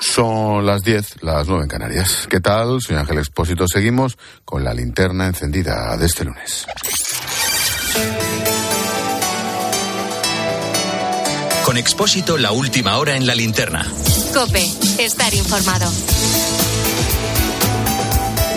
[0.00, 2.28] Son las 10, las 9 en Canarias.
[2.30, 2.80] ¿Qué tal?
[2.80, 3.66] Soy Ángel Expósito.
[3.66, 6.66] Seguimos con la linterna encendida de este lunes.
[11.64, 13.84] Con Expósito, la última hora en la linterna.
[14.32, 14.64] Cope,
[15.00, 15.90] estar informado.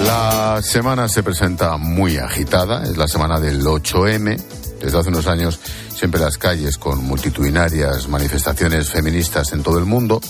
[0.06, 2.84] La semana se presenta muy agitada.
[2.84, 4.40] Es la semana del 8M.
[4.80, 5.60] Desde hace unos años,
[5.96, 10.22] siempre las calles con multitudinarias manifestaciones feministas en todo el mundo.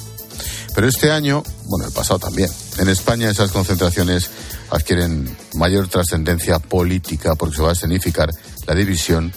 [0.74, 4.30] Pero este año, bueno, el pasado también, en España esas concentraciones
[4.70, 8.30] adquieren mayor trascendencia política porque se va a significar
[8.66, 9.34] la división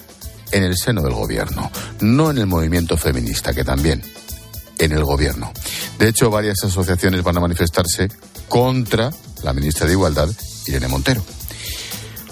[0.52, 1.70] en el seno del gobierno,
[2.00, 4.02] no en el movimiento feminista, que también,
[4.78, 5.52] en el gobierno.
[5.98, 8.08] De hecho, varias asociaciones van a manifestarse
[8.48, 9.10] contra
[9.42, 10.28] la ministra de Igualdad,
[10.66, 11.24] Irene Montero.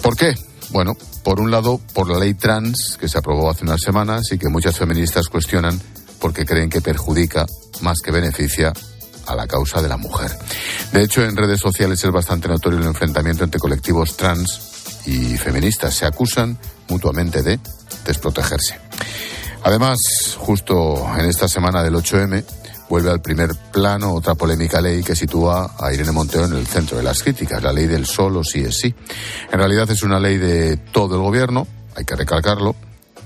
[0.01, 0.35] ¿Por qué?
[0.69, 4.37] Bueno, por un lado, por la ley trans que se aprobó hace unas semanas y
[4.37, 5.79] que muchas feministas cuestionan
[6.19, 7.45] porque creen que perjudica
[7.81, 8.71] más que beneficia
[9.25, 10.31] a la causa de la mujer.
[10.91, 15.93] De hecho, en redes sociales es bastante notorio el enfrentamiento entre colectivos trans y feministas.
[15.93, 16.57] Se acusan
[16.89, 17.59] mutuamente de
[18.05, 18.79] desprotegerse.
[19.63, 19.97] Además,
[20.37, 22.43] justo en esta semana del 8M,
[22.89, 26.97] vuelve al primer plano otra polémica ley que sitúa a Irene Montero en el centro
[26.97, 28.93] de las críticas, la ley del solo sí es sí.
[29.51, 31.65] En realidad es una ley de todo el gobierno,
[31.95, 32.75] hay que recalcarlo,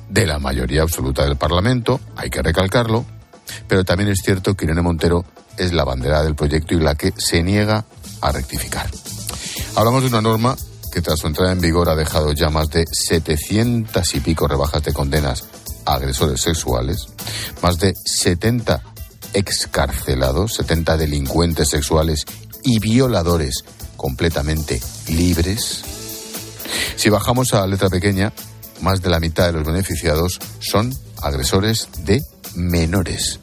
[0.10, 3.06] de la mayoría absoluta del Parlamento, hay que recalcarlo,
[3.68, 5.26] pero también es cierto que Irene Montero
[5.58, 7.86] es la bandera del proyecto y la que se niega
[8.22, 8.90] a rectificar.
[9.76, 10.56] Hablamos de una norma
[10.92, 14.84] que tras su entrada en vigor ha dejado ya más de 700 y pico rebajas
[14.84, 15.46] de condenas
[15.86, 17.08] a agresores sexuales,
[17.62, 18.82] más de 70
[19.34, 22.26] excarcelados, 70 delincuentes sexuales
[22.64, 23.64] y violadores
[23.96, 25.84] completamente libres.
[26.96, 28.34] Si bajamos a letra pequeña,
[28.82, 32.24] más de la mitad de los beneficiados son agresores de
[32.56, 33.40] menores,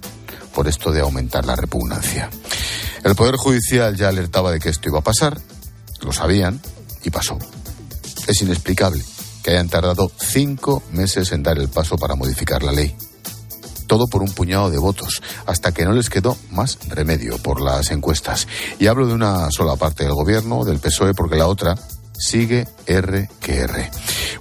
[0.54, 2.30] por esto de aumentar la repugnancia.
[3.02, 5.38] El Poder Judicial ya alertaba de que esto iba a pasar,
[6.00, 6.60] lo sabían
[7.02, 7.38] y pasó.
[8.26, 9.04] Es inexplicable
[9.42, 12.96] que hayan tardado cinco meses en dar el paso para modificar la ley.
[13.86, 17.90] Todo por un puñado de votos, hasta que no les quedó más remedio por las
[17.90, 18.48] encuestas.
[18.78, 21.76] Y hablo de una sola parte del gobierno, del PSOE, porque la otra
[22.18, 23.90] sigue R que R.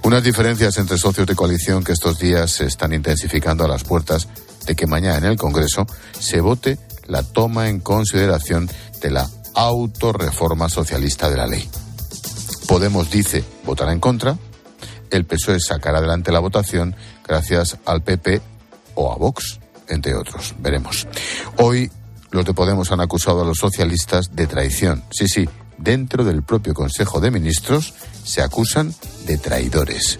[0.04, 4.28] Unas diferencias entre socios de coalición que estos días se están intensificando a las puertas
[4.66, 5.86] de que mañana en el Congreso
[6.18, 8.68] se vote la toma en consideración
[9.00, 11.68] de la autorreforma socialista de la ley.
[12.66, 14.36] Podemos dice votará en contra,
[15.10, 18.40] el PSOE sacará adelante la votación gracias al PP
[18.94, 20.54] o a Vox, entre otros.
[20.58, 21.06] Veremos.
[21.58, 21.90] Hoy
[22.30, 25.04] los de Podemos han acusado a los socialistas de traición.
[25.10, 25.48] Sí, sí,
[25.78, 27.94] dentro del propio Consejo de Ministros
[28.24, 28.92] se acusan
[29.26, 30.18] de traidores.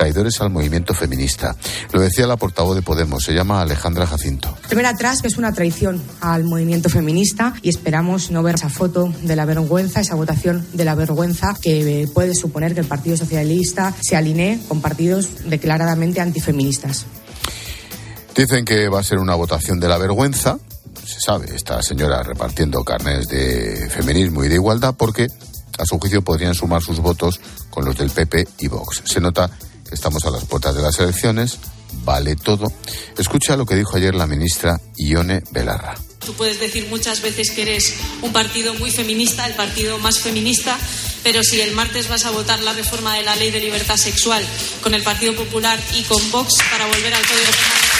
[0.00, 1.54] Traidores al movimiento feminista.
[1.92, 4.56] Lo decía la portavoz de Podemos, se llama Alejandra Jacinto.
[4.66, 9.12] Primera atrás que es una traición al movimiento feminista y esperamos no ver esa foto
[9.20, 13.94] de la vergüenza, esa votación de la vergüenza que puede suponer que el Partido Socialista
[14.00, 17.04] se alinee con partidos declaradamente antifeministas.
[18.34, 20.58] Dicen que va a ser una votación de la vergüenza,
[21.04, 25.26] se sabe, esta señora repartiendo carnes de feminismo y de igualdad porque
[25.78, 29.02] a su juicio podrían sumar sus votos con los del PP y Vox.
[29.04, 29.50] Se nota
[29.90, 31.58] estamos a las puertas de las elecciones,
[32.04, 32.72] vale todo.
[33.16, 35.96] Escucha lo que dijo ayer la ministra Ione Belarra.
[36.24, 40.78] Tú puedes decir muchas veces que eres un partido muy feminista, el partido más feminista,
[41.22, 44.44] pero si el martes vas a votar la reforma de la ley de libertad sexual
[44.82, 47.99] con el Partido Popular y con Vox para volver al Código Penal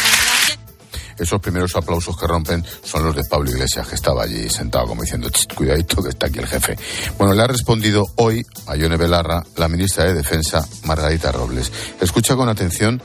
[1.21, 5.03] esos primeros aplausos que rompen son los de Pablo Iglesias, que estaba allí sentado como
[5.03, 6.77] diciendo, cuidadito que está aquí el jefe.
[7.19, 11.71] Bueno, le ha respondido hoy a Yone Belarra la ministra de Defensa, Margarita Robles.
[12.01, 13.03] Escucha con atención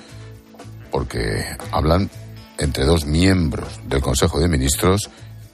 [0.92, 2.10] porque hablan
[2.58, 5.10] entre dos miembros del Consejo de Ministros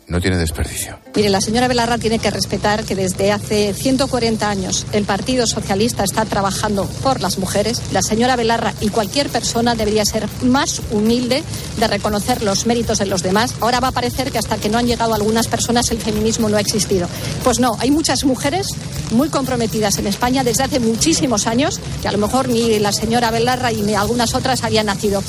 [0.07, 0.99] no tiene desperdicio.
[1.15, 6.03] Mire, la señora Belarra tiene que respetar que desde hace 140 años el Partido Socialista
[6.03, 7.81] está trabajando por las mujeres.
[7.93, 11.43] La señora Belarra y cualquier persona debería ser más humilde
[11.77, 13.55] de reconocer los méritos de los demás.
[13.61, 16.57] Ahora va a parecer que hasta que no han llegado algunas personas el feminismo no
[16.57, 17.07] ha existido.
[17.43, 18.67] Pues no, hay muchas mujeres
[19.11, 23.31] muy comprometidas en España desde hace muchísimos años que a lo mejor ni la señora
[23.31, 25.23] Belarra y ni algunas otras habían nacido.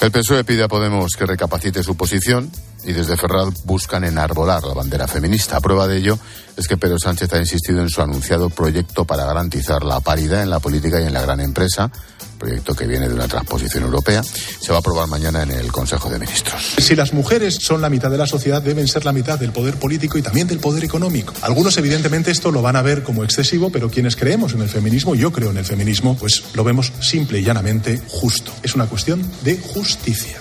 [0.00, 2.50] El PSOE pide a Podemos que recapacite su posición
[2.84, 5.60] y desde Ferraz buscan enarbolar la bandera feminista.
[5.60, 6.18] Prueba de ello
[6.56, 10.50] es que Pedro Sánchez ha insistido en su anunciado proyecto para garantizar la paridad en
[10.50, 11.90] la política y en la gran empresa,
[12.38, 14.22] proyecto que viene de una transposición europea.
[14.22, 16.74] Se va a aprobar mañana en el Consejo de Ministros.
[16.78, 19.76] Si las mujeres son la mitad de la sociedad, deben ser la mitad del poder
[19.76, 21.32] político y también del poder económico.
[21.42, 25.14] Algunos, evidentemente, esto lo van a ver como excesivo, pero quienes creemos en el feminismo,
[25.14, 28.52] yo creo en el feminismo, pues lo vemos simple y llanamente justo.
[28.62, 30.38] Es una cuestión de justicia.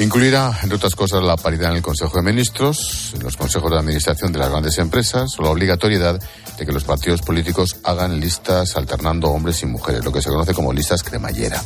[0.00, 3.78] Incluirá, entre otras cosas, la paridad en el Consejo de Ministros, en los consejos de
[3.78, 6.20] administración de las grandes empresas, o la obligatoriedad
[6.56, 10.54] de que los partidos políticos hagan listas alternando hombres y mujeres, lo que se conoce
[10.54, 11.60] como listas cremallera.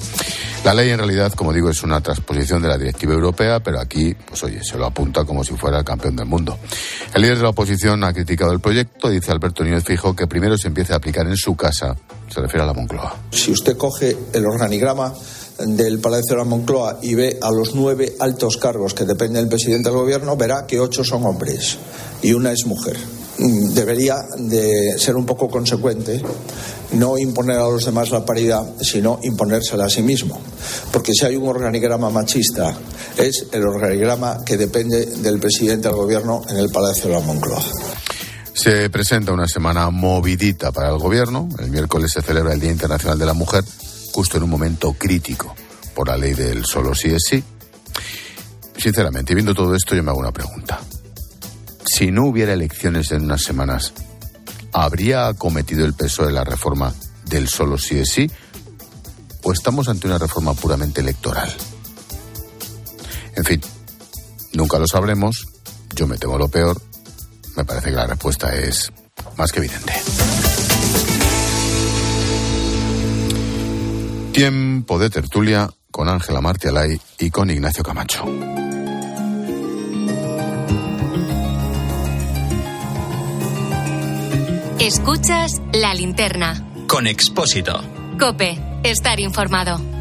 [0.65, 4.15] La ley, en realidad, como digo, es una transposición de la directiva europea, pero aquí,
[4.15, 6.59] pues oye, se lo apunta como si fuera el campeón del mundo.
[7.13, 10.57] El líder de la oposición ha criticado el proyecto, dice Alberto Núñez Fijo, que primero
[10.57, 11.95] se empiece a aplicar en su casa,
[12.31, 13.15] se refiere a la Moncloa.
[13.31, 15.13] Si usted coge el organigrama
[15.59, 19.49] del Palacio de la Moncloa y ve a los nueve altos cargos que dependen del
[19.49, 21.79] presidente del gobierno, verá que ocho son hombres
[22.23, 22.97] y una es mujer.
[23.39, 26.21] Mm, debería de ser un poco consecuente,
[26.93, 30.41] no imponer a los demás la paridad, sino imponérsela a sí mismo.
[30.93, 32.77] Porque si hay un organigrama machista,
[33.17, 37.63] es el organigrama que depende del presidente del gobierno en el Palacio de la Moncloa.
[38.55, 41.49] Se presenta una semana movidita para el gobierno.
[41.59, 43.65] El miércoles se celebra el Día Internacional de la Mujer
[44.13, 45.55] justo en un momento crítico
[45.95, 47.43] por la ley del solo sí es sí.
[48.77, 50.81] Sinceramente, viendo todo esto, yo me hago una pregunta.
[51.85, 53.93] Si no hubiera elecciones en unas semanas,
[54.73, 56.95] ¿habría acometido el peso de la reforma
[57.27, 58.31] del solo sí es sí?
[59.43, 61.53] ¿O estamos ante una reforma puramente electoral?
[63.37, 63.61] En fin,
[64.53, 65.47] nunca lo sabremos.
[65.95, 66.81] Yo me temo lo peor.
[67.57, 68.91] Me parece que la respuesta es
[69.37, 69.93] más que evidente.
[74.33, 78.25] Tiempo de tertulia con Ángela Martialay y con Ignacio Camacho.
[84.81, 86.67] Escuchas la linterna.
[86.89, 87.85] Con Expósito.
[88.19, 89.92] Cope, estar informado.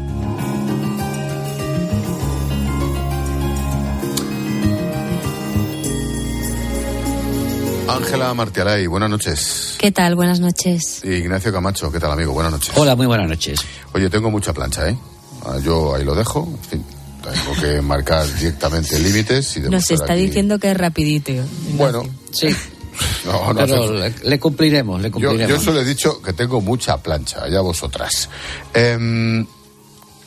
[7.88, 9.74] Ángela Martialay, buenas noches.
[9.78, 10.14] ¿Qué tal?
[10.14, 11.04] Buenas noches.
[11.04, 12.32] Ignacio Camacho, ¿qué tal amigo?
[12.32, 12.72] Buenas noches.
[12.76, 13.58] Hola, muy buenas noches.
[13.92, 14.96] Oye, tengo mucha plancha, ¿eh?
[15.44, 16.48] Ah, Yo ahí lo dejo.
[16.48, 16.84] En fin,
[17.22, 19.56] tengo que marcar directamente límites.
[19.56, 21.32] y Nos está aquí- diciendo que es rapidito.
[21.32, 21.52] Ignacio.
[21.76, 22.48] Bueno, Sí,
[23.26, 25.48] no, no pero le, le cumpliremos, le Yo, cumpliremos.
[25.48, 28.28] yo solo he dicho que tengo mucha plancha, ya vosotras.
[28.72, 29.42] Em,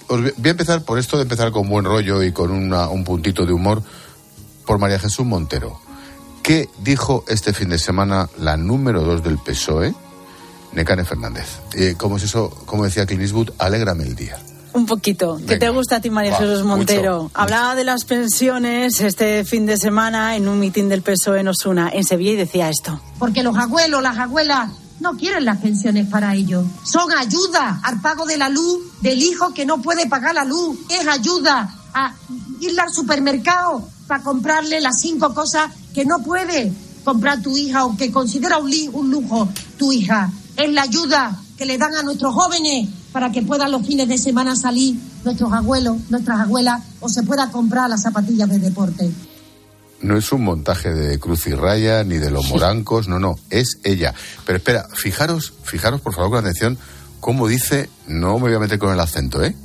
[0.08, 2.90] os voy voy a empezar por esto de empezar con buen rollo y con una-
[2.90, 3.82] un puntito de humor
[4.68, 5.80] por María Jesús Montero.
[6.46, 9.96] ¿Qué dijo este fin de semana la número dos del PSOE,
[10.74, 11.48] Necane Fernández?
[11.74, 12.52] Eh, ¿Cómo es eso?
[12.68, 14.38] Como decía Clint Eastwood, alégrame el día.
[14.74, 15.38] Un poquito.
[15.38, 15.60] ¿Qué Venga.
[15.60, 17.24] te gusta a ti, María Jesús mucho, Montero?
[17.24, 17.32] mucho.
[17.34, 21.90] Hablaba de las pensiones este fin de semana en un mitin del PSOE en Osuna,
[21.92, 23.02] en Sevilla, y decía esto.
[23.18, 24.70] porque los abuelos, las abuelas
[25.00, 26.64] no quieren las pensiones para ellos.
[26.84, 30.78] Son ayuda al pago de la luz del hijo que no puede pagar la luz.
[30.92, 32.14] Es ayuda a
[32.60, 36.74] ir al supermercado para comprarle las cinco cosas que no puede
[37.06, 39.48] comprar tu hija o que considera un, lujo
[39.78, 40.30] tu hija.
[40.58, 44.18] Es la ayuda que le dan a nuestros jóvenes para que puedan los fines de
[44.18, 49.10] semana salir nuestros abuelos, nuestras abuelas o se pueda comprar las zapatillas de deporte.
[50.02, 53.80] No es un montaje de Cruz y Raya ni de los morancos, no, no, es
[53.86, 54.14] ella.
[54.46, 56.78] Pero espera, fijaros, fijaros por favor con atención
[57.22, 59.56] cómo dice, no me voy a meter con el acento, ¿eh?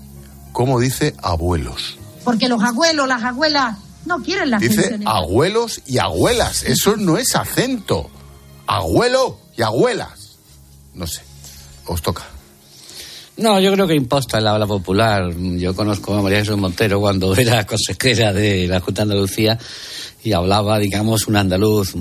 [0.53, 1.99] Cómo dice abuelos.
[2.23, 3.77] Porque los abuelos, las abuelas
[4.07, 5.07] no quieren las Dice pensiones.
[5.07, 6.63] abuelos y abuelas.
[6.65, 8.11] Eso no es acento.
[8.67, 10.37] Abuelo y abuelas.
[10.95, 11.23] No sé.
[11.87, 12.25] Os toca.
[13.37, 15.35] No, yo creo que imposta el habla popular.
[15.37, 19.59] Yo conozco a María Jesús Montero cuando era consejera de la Junta de Andalucía
[20.23, 21.95] y hablaba, digamos, un andaluz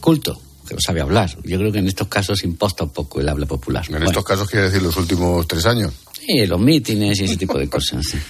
[0.00, 1.30] culto, que no sabe hablar.
[1.44, 3.84] Yo creo que en estos casos imposta un poco el habla popular.
[3.88, 5.92] En estos casos quiere decir los últimos tres años.
[6.26, 8.04] Sí, los mítines y ese tipo de cosas.
[8.04, 8.18] sí.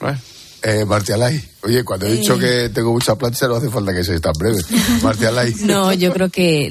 [0.00, 0.18] Bueno.
[0.66, 4.22] Eh, Martialay, oye, cuando he dicho que tengo mucha plancha no hace falta que seas
[4.22, 4.62] tan breve.
[5.02, 5.52] Martialay.
[5.64, 6.68] No, yo creo que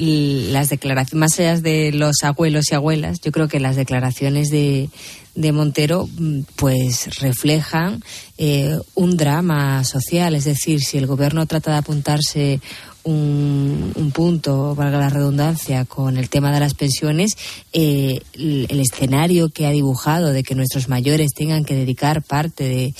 [0.52, 4.90] las declaraciones, más allá de los abuelos y abuelas, yo creo que las declaraciones de,
[5.36, 8.04] de Montero mm, pues reflejan
[8.40, 10.34] eh, un drama social.
[10.34, 12.62] Es decir, si el gobierno trata de apuntarse
[13.04, 17.38] un, un punto, valga la redundancia, con el tema de las pensiones,
[17.74, 22.64] eh, el, el escenario que ha dibujado de que nuestros mayores tengan que dedicar parte
[22.64, 22.96] de,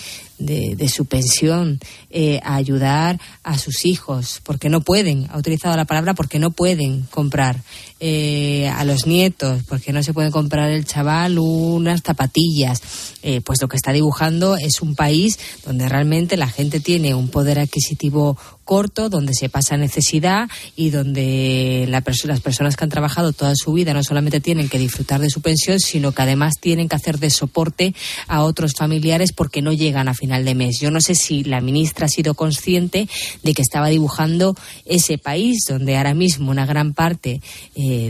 [0.46, 5.76] de, de su pensión eh, a ayudar a sus hijos, porque no pueden, ha utilizado
[5.76, 7.62] la palabra porque no pueden comprar
[8.06, 12.82] eh, a los nietos, porque no se pueden comprar el chaval unas zapatillas,
[13.22, 17.30] eh, pues lo que está dibujando es un país donde realmente la gente tiene un
[17.30, 23.32] poder adquisitivo corto, donde se pasa necesidad y donde la las personas que han trabajado
[23.32, 26.90] toda su vida no solamente tienen que disfrutar de su pensión, sino que además tienen
[26.90, 27.96] que hacer de soporte
[28.28, 30.80] a otros familiares porque no llegan a final de mes.
[30.80, 33.08] Yo no sé si la ministra ha sido consciente
[33.42, 34.56] de que estaba dibujando
[34.86, 37.42] ese país donde ahora mismo una gran parte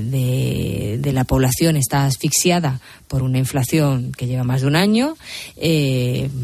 [0.02, 5.16] de, la población está asfixiada por una inflación que lleva más de un año,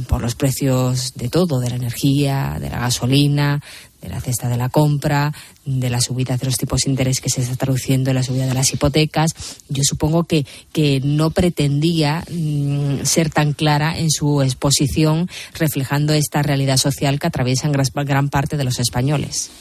[0.07, 3.61] por los precios de todo, de la energía, de la gasolina,
[4.01, 5.33] de la cesta de la compra,
[5.65, 8.47] de la subida de los tipos de interés que se está traduciendo en la subida
[8.47, 9.31] de las hipotecas.
[9.67, 16.41] Yo supongo que, que no pretendía mm, ser tan clara en su exposición reflejando esta
[16.41, 19.51] realidad social que atraviesan gran parte de los españoles.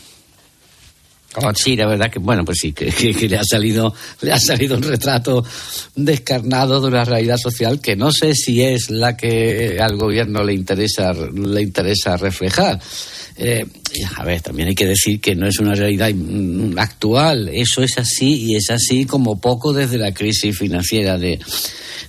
[1.54, 4.76] Sí, la verdad que bueno, pues sí, que, que, le ha salido, le ha salido
[4.76, 5.44] un retrato
[5.94, 10.54] descarnado de una realidad social que no sé si es la que al gobierno le
[10.54, 12.80] interesa, le interesa reflejar.
[13.36, 13.64] Eh,
[14.16, 16.10] a ver, también hay que decir que no es una realidad
[16.76, 21.38] actual, eso es así y es así como poco desde la crisis financiera de,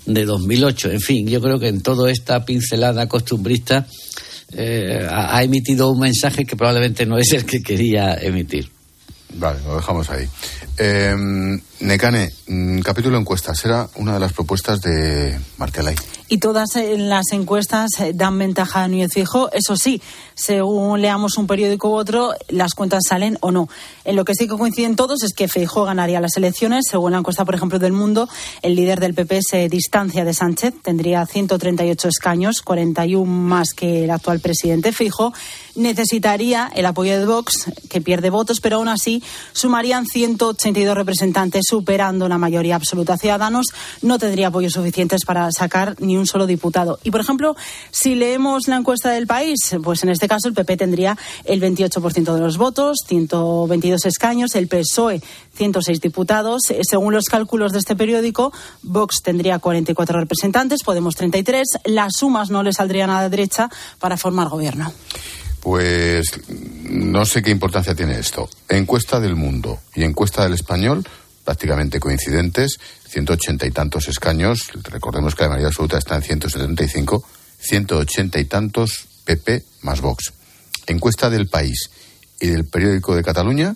[0.06, 0.92] de 2008.
[0.92, 3.86] En fin, yo creo que en toda esta pincelada costumbrista
[4.54, 8.79] eh, ha emitido un mensaje que probablemente no es el que quería emitir.
[9.36, 10.28] Vale, lo dejamos ahí.
[10.78, 11.16] Eh,
[11.82, 15.96] Necane, mm, capítulo encuesta, será una de las propuestas de Martelay.
[16.32, 19.52] Y todas las encuestas eh, dan ventaja a Núñez Fijo.
[19.52, 20.00] Eso sí,
[20.36, 23.68] según leamos un periódico u otro, las cuentas salen o no.
[24.06, 26.86] En lo que sí que coinciden todos es que Feijóo ganaría las elecciones.
[26.88, 28.30] Según la encuesta, por ejemplo, del Mundo,
[28.62, 30.76] el líder del PP se distancia de Sánchez.
[30.84, 34.92] Tendría 138 escaños, 41 más que el actual presidente.
[34.92, 35.34] Feijóo
[35.74, 42.30] necesitaría el apoyo de Vox, que pierde votos, pero aún así sumarían 182 representantes, superando
[42.30, 43.18] la mayoría absoluta.
[43.18, 43.68] Ciudadanos
[44.04, 47.00] no tendría apoyos suficientes para sacar ni un solo diputado.
[47.04, 47.56] Y, por ejemplo,
[47.92, 52.34] si leemos la encuesta del país, pues en este caso el PP tendría el 28%
[52.34, 55.22] de los votos, 122 escaños, el PSOE
[55.56, 56.62] 106 diputados.
[56.70, 61.68] Eh, según los cálculos de este periódico, Vox tendría 44 representantes, Podemos 33.
[61.86, 64.92] Las sumas no le saldrían a la derecha para formar gobierno.
[65.60, 66.26] Pues
[66.90, 68.50] no sé qué importancia tiene esto.
[68.70, 71.06] Encuesta del mundo y encuesta del español,
[71.44, 74.70] prácticamente coincidentes, 180 y tantos escaños.
[74.84, 77.24] Recordemos que la mayoría absoluta está en 175,
[77.60, 80.34] 180 y tantos PP más Vox.
[80.88, 81.90] Encuesta del país
[82.40, 83.76] y del periódico de Cataluña,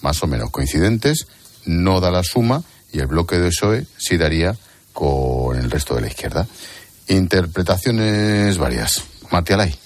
[0.00, 1.26] más o menos coincidentes,
[1.64, 4.56] no da la suma y el bloque de PSOE sí daría
[4.92, 6.46] con el resto de la izquierda.
[7.08, 9.02] Interpretaciones varias.
[9.30, 9.81] Matialay.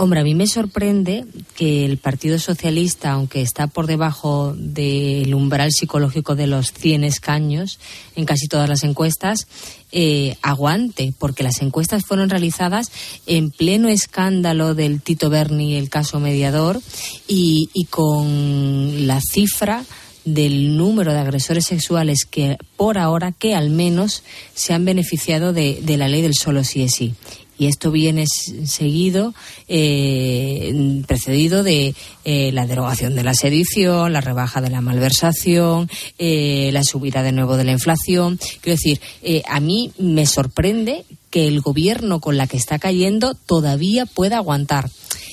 [0.00, 1.24] Hombre, a mí me sorprende
[1.56, 7.80] que el Partido Socialista, aunque está por debajo del umbral psicológico de los 100 escaños
[8.14, 9.48] en casi todas las encuestas,
[9.90, 12.92] eh, aguante, porque las encuestas fueron realizadas
[13.26, 16.80] en pleno escándalo del Tito Berni, el caso mediador,
[17.26, 19.84] y, con la cifra
[20.24, 24.22] del número de agresores sexuales que por ahora, que al menos
[24.54, 27.16] se han beneficiado de, de la ley del solo sí es sí
[27.58, 29.34] y esto viene seguido,
[29.66, 36.70] eh, precedido de eh, la derogación de la sedición, la rebaja de la malversación, eh,
[36.72, 38.38] la subida de nuevo de la inflación.
[38.60, 39.00] Quiero decir,
[39.48, 44.88] a mí me sorprende que el gobierno con la que está cayendo todavía pueda aguantar.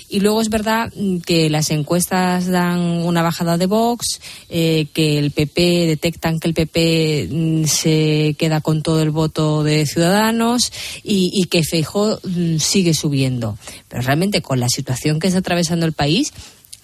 [0.10, 5.18] Y luego es verdad mm, que las encuestas dan una bajada de Vox, eh, que
[5.18, 10.72] el PP detectan que el PP mm, se queda con todo el voto de Ciudadanos
[11.04, 13.58] y, que Feijó mm, sigue subiendo.
[13.88, 16.34] Pero realmente con la situación que está atravesando el país,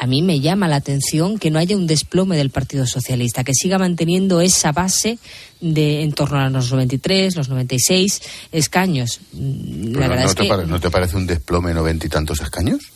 [0.02, 3.54] a mí me llama la atención que no haya un desplome del Partido Socialista, que
[3.54, 5.20] siga manteniendo esa base
[5.60, 9.20] de en torno a los 93, los 96 escaños.
[9.32, 10.48] La verdad es que...
[10.66, 12.92] ¿No te parece un desplome noventa y tantos escaños?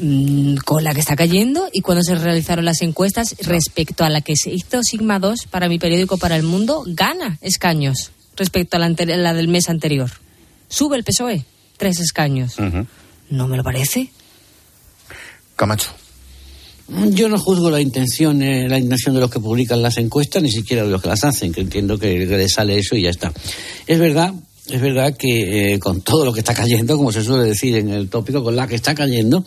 [0.00, 4.20] Mm, con la que está cayendo y cuando se realizaron las encuestas respecto a la
[4.20, 8.80] que se hizo Sigma 2 para mi periódico para el mundo, gana escaños respecto a
[8.80, 10.08] la, la del mes anterior.
[10.68, 11.44] Sube el PSOE,
[11.76, 12.54] tres escaños.
[13.28, 14.12] ¿No me lo parece?
[15.56, 15.90] Camacho.
[17.10, 20.50] Yo no juzgo la intención, eh, la intención de los que publican las encuestas, ni
[20.50, 23.10] siquiera de los que las hacen, que entiendo que, que les sale eso y ya
[23.10, 23.32] está.
[23.86, 24.32] Es verdad
[24.70, 27.90] es verdad que eh, con todo lo que está cayendo, como se suele decir en
[27.90, 29.44] el tópico, con la que está cayendo,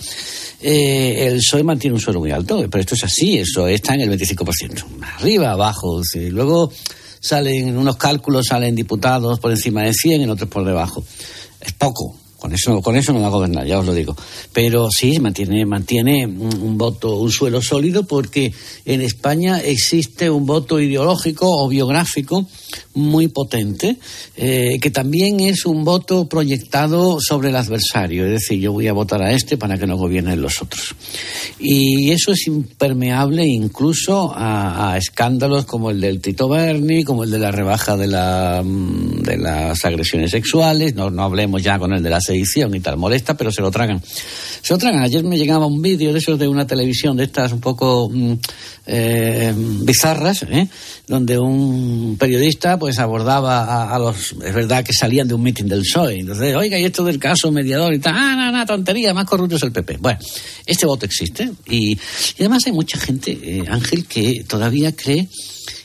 [0.61, 2.65] eh, el PSOE mantiene un suelo muy alto.
[2.69, 4.83] Pero esto es así, eso está en el 25%.
[5.17, 6.01] Arriba, abajo.
[6.29, 6.71] Luego
[7.19, 11.03] salen unos cálculos, salen diputados por encima de 100, en otros por debajo.
[11.59, 14.15] Es poco, con eso, con eso no va a gobernar, ya os lo digo.
[14.51, 18.51] Pero sí, mantiene, mantiene un, voto, un suelo sólido, porque
[18.83, 22.48] en España existe un voto ideológico o biográfico
[22.95, 23.98] muy potente,
[24.36, 28.25] eh, que también es un voto proyectado sobre el adversario.
[28.25, 30.95] Es decir, yo voy a votar a este para que no gobiernen los otros.
[31.60, 37.38] Y eso es impermeable incluso a, escándalos como el del Tito Berni, como el de
[37.38, 42.01] la rebaja de, la, mm, de las agresiones sexuales, no, no hablemos ya con el
[42.01, 42.97] de la sedición y tal.
[42.97, 44.01] Molesta, pero se lo tragan.
[44.03, 45.01] Se lo tragan.
[45.01, 48.33] Ayer me llegaba un vídeo de esos de una televisión de estas un poco mm,
[48.88, 50.67] eh, bizarras, ¿eh?
[51.07, 55.81] donde un periodista pues abordaba a, los, es verdad que salían de un meeting del
[55.81, 59.25] PSOE, entonces, oiga, y esto del caso mediador y tal, ah, no, no, tontería, más
[59.25, 59.97] corrupto es el PP.
[60.00, 60.19] Bueno,
[60.65, 61.97] este voto existe y,
[62.39, 65.27] además hay mucha gente, eh, Ángel, que todavía cree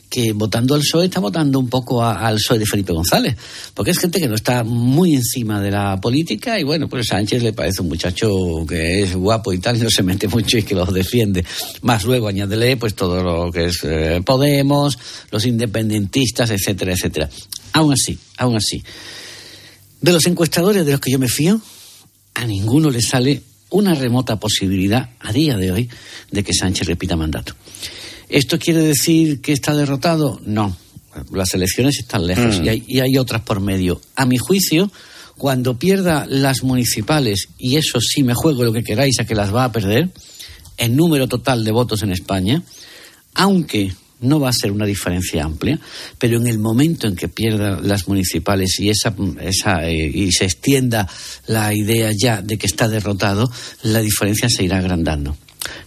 [0.08, 3.36] que votando al PSOE está votando un poco al PSOE de Felipe González,
[3.74, 7.42] porque es gente que no está muy encima de la política y bueno, pues Sánchez
[7.42, 8.28] le parece un muchacho
[8.68, 11.44] que es guapo y tal, y no se mete mucho y que los defiende.
[11.82, 14.98] Más luego añádele pues todo lo que es eh, Podemos,
[15.30, 17.28] los independentistas, etcétera, etcétera.
[17.72, 18.82] Aún así, aún así,
[20.00, 21.60] de los encuestadores de los que yo me fío,
[22.34, 25.90] a ninguno le sale una remota posibilidad a día de hoy
[26.30, 27.54] de que Sánchez repita mandato.
[28.28, 30.40] ¿Esto quiere decir que está derrotado?
[30.44, 30.76] No.
[31.32, 32.64] Las elecciones están lejos mm.
[32.86, 34.00] y, hay, otras por medio.
[34.16, 34.90] A mi juicio,
[35.38, 39.54] cuando pierda las municipales, y eso sí me juego lo que queráis a que las
[39.54, 40.10] va a perder,
[40.76, 42.62] en número total de votos en España,
[43.34, 45.78] aunque no va a ser una diferencia amplia,
[46.18, 50.44] pero en el momento en que pierda las municipales y esa, esa eh, y se
[50.44, 51.08] extienda
[51.46, 53.50] la idea ya de que está derrotado,
[53.82, 55.36] la diferencia se irá agrandando.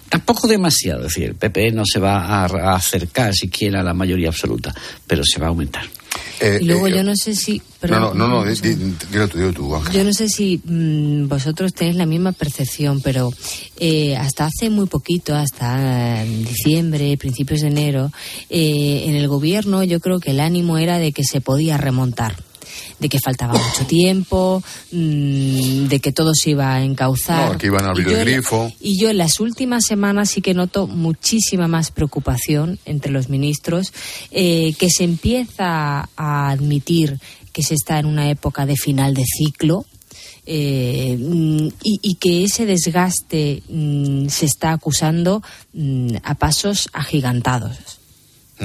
[0.09, 4.29] Tampoco demasiado, es decir, el PP no se va a, acercar siquiera a la mayoría
[4.29, 4.73] absoluta,
[5.05, 5.83] pero se va a aumentar.
[6.41, 7.61] Eh, y luego eh, yo no sé si...
[7.83, 12.31] no, no, no, dilo tú, tú, Yo no sé si mm, vosotros tenéis la misma
[12.31, 13.31] percepción, pero
[13.77, 18.11] eh, hasta hace muy poquito, hasta diciembre, principios de enero,
[18.49, 22.35] en el gobierno yo creo que el ánimo era de que se podía remontar
[22.99, 27.53] de que faltaba mucho tiempo, mm, de que todo se iba a encauzar.
[27.53, 28.71] No, que iban a abrir el grifo.
[28.79, 33.93] Y yo en las últimas semanas sí que noto muchísima más preocupación entre los ministros,
[34.31, 37.19] eh, que se empieza a admitir
[37.53, 39.85] que se está en una época de final de ciclo,
[40.45, 45.43] eh, mm, y, que ese desgaste mm, se está acusando
[46.23, 47.98] a pasos agigantados.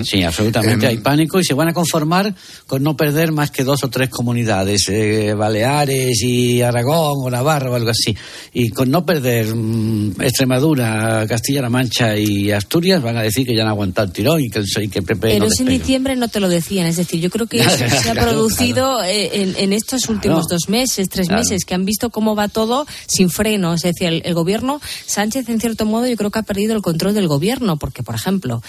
[0.02, 0.86] Sí, absolutamente.
[0.86, 2.34] Hay em, pánico y se van a conformar
[2.66, 7.70] con no perder más que dos o tres comunidades, eh, Baleares y Aragón o Navarra
[7.70, 8.16] o algo así.
[8.52, 13.62] Y con no perder mm, Extremadura, Castilla-La Mancha y Asturias van a decir que ya
[13.62, 16.40] han aguantado el tirón y que el, y que PP Pero en diciembre no te
[16.40, 16.86] lo decían.
[16.86, 21.08] Es decir, yo creo que eso se ha producido eh, En, estos últimos dos meses,
[21.08, 23.74] tres meses, que han visto cómo va todo sin freno.
[23.74, 26.82] Es decir, el, el gobierno, Sánchez en cierto modo yo creo que ha perdido el
[26.82, 28.62] control del gobierno porque, por ejemplo,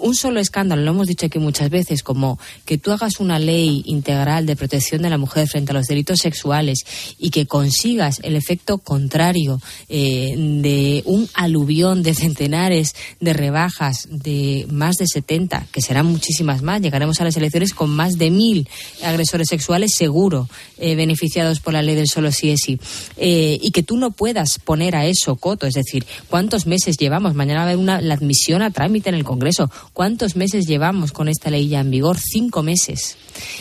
[0.00, 3.82] un solo escándalo, lo hemos dicho aquí muchas veces, como que tú hagas una ley
[3.86, 6.84] integral de protección de la mujer frente a los delitos sexuales
[7.18, 14.66] y que consigas el efecto contrario eh, de un aluvión de centenares de rebajas de
[14.70, 18.68] más de 70, que serán muchísimas más, llegaremos a las elecciones con más de mil
[19.02, 22.78] agresores sexuales seguro eh, beneficiados por la ley del solo sí es sí,
[23.16, 27.34] eh, y que tú no puedas poner a eso coto, es decir, ¿cuántos meses llevamos?
[27.34, 29.70] Mañana va a haber una, la admisión a trámite en el Congreso.
[29.92, 32.18] ¿Cuántos ¿Cuántos meses llevamos con esta ley ya en vigor?
[32.18, 33.16] Cinco meses.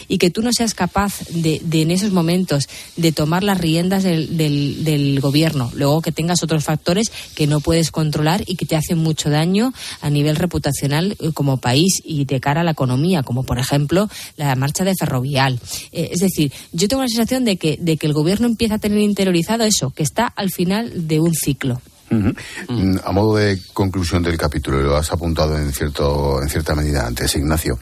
[0.07, 5.19] Y que tú no seas capaz de, en esos momentos de tomar las riendas del,
[5.21, 5.69] gobierno.
[5.75, 9.71] Luego que tengas otros factores que no puedes controlar y que te hacen mucho daño
[10.01, 14.09] a nivel reputacional eh, como país y de cara a la economía, como por ejemplo
[14.35, 15.59] la marcha de Ferrovial.
[15.91, 18.79] Eh, es decir, yo tengo la sensación de que, de que el gobierno empieza a
[18.79, 21.81] tener interiorizado eso, que está al final de un ciclo.
[22.09, 27.05] Mm, a modo de conclusión del capítulo, lo has apuntado en, cierto, en cierta medida
[27.05, 27.77] antes, Ignacio.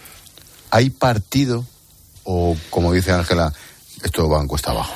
[0.71, 1.65] ¿Hay partido
[2.23, 3.53] o, como dice Ángela,
[4.03, 4.95] esto va en cuesta abajo?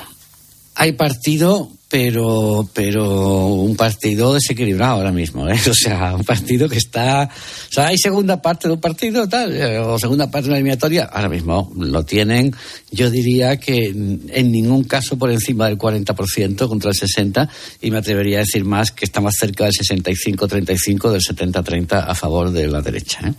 [0.74, 5.58] Hay partido, pero, pero un partido desequilibrado ahora mismo, ¿eh?
[5.68, 7.24] O sea, un partido que está.
[7.24, 10.58] O sea, hay segunda parte de un partido, tal, eh, o segunda parte de una
[10.58, 12.54] eliminatoria, ahora mismo lo tienen,
[12.92, 17.48] yo diría que en ningún caso por encima del 40% contra el 60%,
[17.82, 22.14] y me atrevería a decir más que está más cerca del 65-35, del 70-30 a
[22.14, 23.34] favor de la derecha, ¿eh?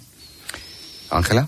[1.09, 1.47] Ángela.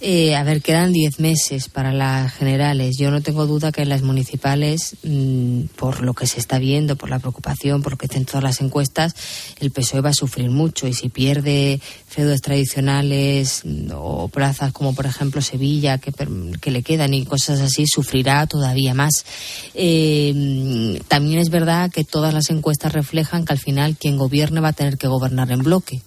[0.00, 2.96] Eh, a ver, quedan diez meses para las generales.
[2.98, 6.94] Yo no tengo duda que en las municipales, mm, por lo que se está viendo,
[6.94, 9.14] por la preocupación, por lo que todas las encuestas,
[9.58, 10.86] el PSOE va a sufrir mucho.
[10.86, 16.12] Y si pierde feudos tradicionales mm, o plazas como, por ejemplo, Sevilla, que,
[16.60, 19.24] que le quedan y cosas así, sufrirá todavía más.
[19.74, 24.60] Eh, mm, también es verdad que todas las encuestas reflejan que al final quien gobierne
[24.60, 26.02] va a tener que gobernar en bloque.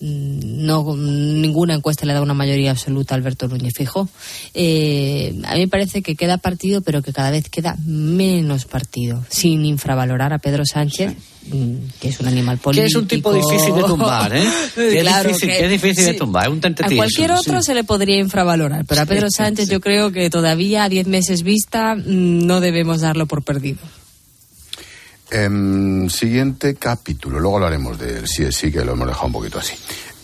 [0.00, 4.08] No ninguna encuesta le da una mayoría absoluta a Alberto Núñez Fijo.
[4.54, 9.24] Eh, a mí me parece que queda partido, pero que cada vez queda menos partido,
[9.28, 11.14] sin infravalorar a Pedro Sánchez.
[11.48, 12.82] Mm, que es un animal político.
[12.82, 14.44] Que es un tipo difícil de tumbar, ¿eh?
[14.74, 17.66] que, es difícil, que, es difícil de tumbar, es un A cualquier otro sí.
[17.66, 21.44] se le podría infravalorar, pero a Pedro Sánchez yo creo que todavía a diez meses
[21.44, 23.78] vista mm, no debemos darlo por perdido.
[25.28, 29.58] Em, siguiente capítulo, luego hablaremos del sí es sí, que lo hemos dejado un poquito
[29.58, 29.74] así.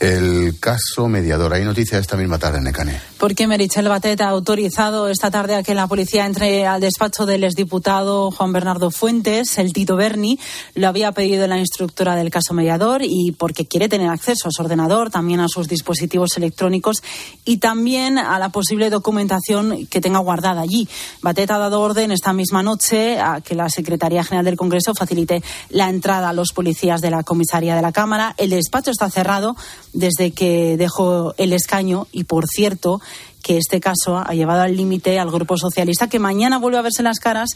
[0.02, 1.54] El caso mediador.
[1.54, 3.00] Hay noticia esta misma tarde en Necané.
[3.18, 7.44] Porque Merichel Batet ha autorizado esta tarde a que la policía entre al despacho del
[7.44, 10.40] exdiputado Juan Bernardo Fuentes, el Tito Berni.
[10.74, 14.62] Lo había pedido la instructora del caso mediador y porque quiere tener acceso a su
[14.62, 16.96] ordenador, también a sus dispositivos electrónicos
[17.44, 20.88] y también a la posible documentación que tenga guardada allí.
[21.20, 25.44] Batet ha dado orden esta misma noche a que la Secretaría General del Congreso facilite
[25.70, 28.34] la entrada a los policías de la comisaría de la Cámara.
[28.36, 29.54] El despacho está cerrado
[29.92, 33.00] desde que dejó el escaño y, por cierto,
[33.42, 37.02] que este caso ha llevado al límite al Grupo Socialista, que mañana vuelve a verse
[37.02, 37.50] las caras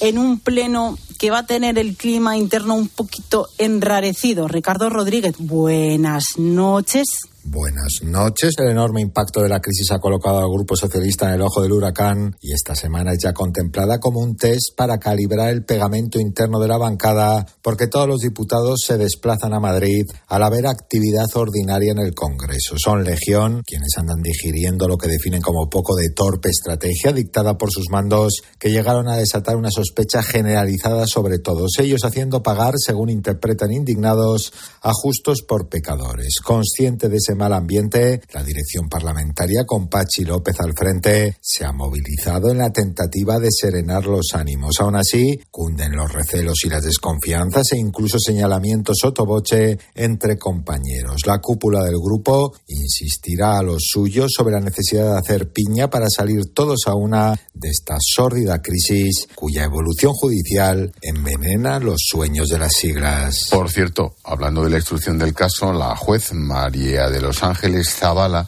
[0.00, 4.48] en un pleno que va a tener el clima interno un poquito enrarecido.
[4.48, 7.31] Ricardo Rodríguez, buenas noches.
[7.44, 8.54] Buenas noches.
[8.58, 11.72] El enorme impacto de la crisis ha colocado al Grupo Socialista en el ojo del
[11.72, 16.60] huracán y esta semana es ya contemplada como un test para calibrar el pegamento interno
[16.60, 21.90] de la bancada porque todos los diputados se desplazan a Madrid al haber actividad ordinaria
[21.90, 22.76] en el Congreso.
[22.78, 27.72] Son legión quienes andan digiriendo lo que definen como poco de torpe estrategia dictada por
[27.72, 33.10] sus mandos que llegaron a desatar una sospecha generalizada sobre todos ellos haciendo pagar, según
[33.10, 36.36] interpretan indignados, a justos por pecadores.
[36.40, 41.72] Consciente de ese mal ambiente, la dirección parlamentaria, con Pachi López al frente, se ha
[41.72, 44.76] movilizado en la tentativa de serenar los ánimos.
[44.80, 51.22] Aún así, cunden los recelos y las desconfianzas e incluso señalamientos sotoboche entre compañeros.
[51.26, 56.06] La cúpula del grupo insistirá a los suyos sobre la necesidad de hacer piña para
[56.08, 62.58] salir todos a una de esta sórdida crisis cuya evolución judicial envenena los sueños de
[62.58, 63.48] las siglas.
[63.50, 68.46] Por cierto, hablando de la instrucción del caso, la juez María de Los Ángeles Zavala,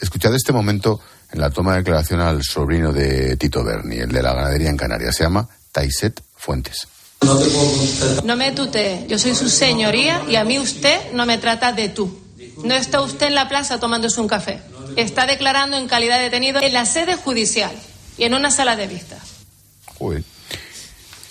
[0.00, 1.00] escuchad este momento
[1.32, 4.76] en la toma de declaración al sobrino de Tito Berni, el de la ganadería en
[4.76, 5.16] Canarias.
[5.16, 6.86] Se llama Taiset Fuentes.
[8.24, 11.88] No me tutee, yo soy su señoría y a mí usted no me trata de
[11.88, 12.16] tú.
[12.62, 14.62] No está usted en la plaza tomándose un café.
[14.94, 17.72] Está declarando en calidad de detenido en la sede judicial
[18.18, 19.20] y en una sala de vistas.
[19.98, 20.24] Uy.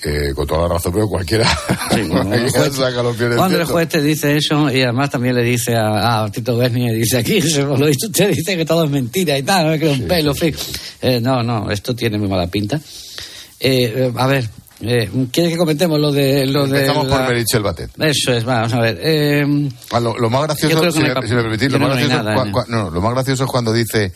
[0.03, 1.47] Eh, con toda la razón, pero cualquiera,
[1.93, 4.81] Sí, cuando, el juez, saca los pies del cuando el juez te dice eso y
[4.81, 8.29] además también le dice a, a Tito Berni, le dice aquí, se lo dice usted,
[8.29, 10.55] dice que todo es mentira y tal, no me creo un pelo, en fin.
[11.03, 12.81] Eh, no, no, esto tiene muy mala pinta.
[13.59, 14.49] Eh, a ver,
[14.81, 16.47] eh, ¿quieres que comentemos lo de...
[16.47, 17.91] Lo de Empezamos la- por Merichel Batet.
[17.99, 18.99] Eso es, vamos a ver.
[19.03, 22.23] Eh, Ah, lo, lo más gracioso, si, me, si me permitís, yo lo más, gracioso,
[22.23, 22.51] nada, cua- ¿eh?
[22.51, 24.11] cua- no, lo más gracioso es cuando dice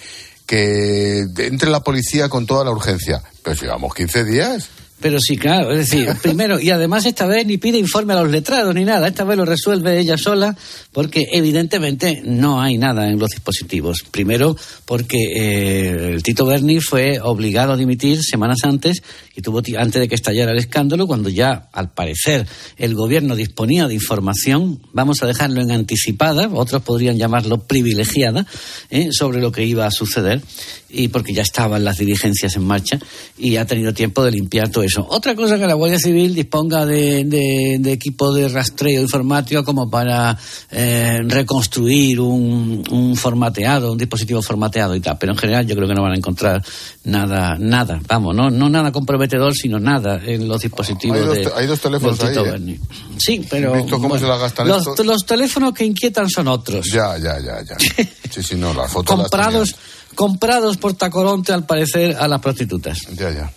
[0.47, 3.21] que entre la policía con toda la urgencia.
[3.43, 4.67] Pero si llevamos 15 días.
[5.05, 8.31] Pero sí, claro, es decir, primero, y además esta vez ni pide informe a los
[8.31, 10.57] letrados ni nada, esta vez lo resuelve ella sola,
[10.91, 14.03] porque evidentemente no hay nada en los dispositivos.
[14.09, 19.03] Primero, porque eh, el Tito Berni fue obligado a dimitir semanas antes,
[19.35, 23.87] y tuvo antes de que estallara el escándalo, cuando ya, al parecer, el gobierno disponía
[23.87, 28.47] de información, vamos a dejarlo en anticipada, otros podrían llamarlo privilegiada,
[28.89, 29.09] ¿eh?
[29.11, 30.41] sobre lo que iba a suceder,
[30.89, 32.97] y porque ya estaban las diligencias en marcha,
[33.37, 34.94] y ha tenido tiempo de limpiar todo eso.
[35.09, 39.89] Otra cosa que la Guardia Civil disponga de, de- de equipo de rastreo informático como
[39.89, 40.37] para
[40.71, 45.17] eh, reconstruir un, un formateado, un dispositivo formateado y tal.
[45.17, 46.63] Pero en general yo creo que no van a encontrar
[47.03, 51.43] nada, nada, vamos, no, no nada comprometedor, sino nada en los dispositivos Hay dos de.
[51.45, 52.35] te- hay dos teléfonos ahí,
[52.73, 52.79] ¿eh?
[53.17, 53.73] Sí, pero.
[53.73, 55.05] Visto cómo se la gastan los, estos.
[55.05, 56.85] los teléfonos que inquietan son otros.
[56.91, 57.75] Ya, ya, ya, ya.
[58.31, 59.75] Sí, sí, no, las fotos las comprados,
[60.15, 62.99] comprados por Tacoronte, al parecer, a las prostitutas.
[63.15, 63.51] Ya, ya.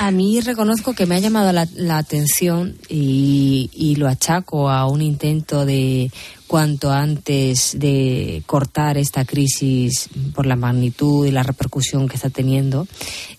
[0.00, 4.86] A mí reconozco que me ha llamado la, la atención y, y lo achaco a
[4.86, 6.12] un intento de
[6.48, 12.88] cuanto antes de cortar esta crisis por la magnitud y la repercusión que está teniendo.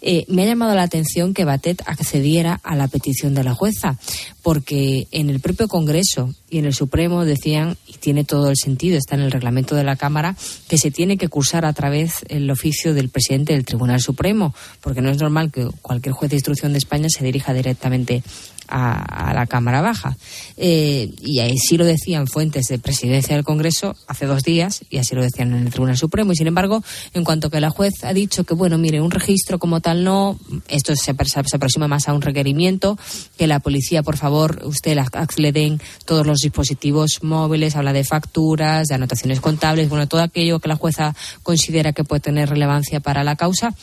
[0.01, 3.97] Eh, me ha llamado la atención que Batet accediera a la petición de la jueza,
[4.43, 8.97] porque en el propio Congreso y en el Supremo decían, y tiene todo el sentido,
[8.97, 10.35] está en el reglamento de la Cámara,
[10.67, 15.01] que se tiene que cursar a través el oficio del presidente del Tribunal Supremo, porque
[15.01, 18.23] no es normal que cualquier juez de instrucción de España se dirija directamente
[18.69, 20.17] a, la Cámara Baja.
[20.58, 25.15] Eh, y así lo decían fuentes de presidencia del Congreso hace dos días y así
[25.15, 26.32] lo decían en el Tribunal Supremo.
[26.32, 29.60] Y sin embargo, en cuanto que la juez ha dicho que, bueno, mire, un registro
[29.60, 32.97] como tal no, esto se, se aproxima más a un requerimiento,
[33.38, 34.97] que la policía, por favor, usted
[35.38, 40.60] le den todos los dispositivos móviles, habla de facturas, de anotaciones contables, bueno, todo aquello
[40.60, 43.73] que la jueza considera que puede tener relevancia para la causa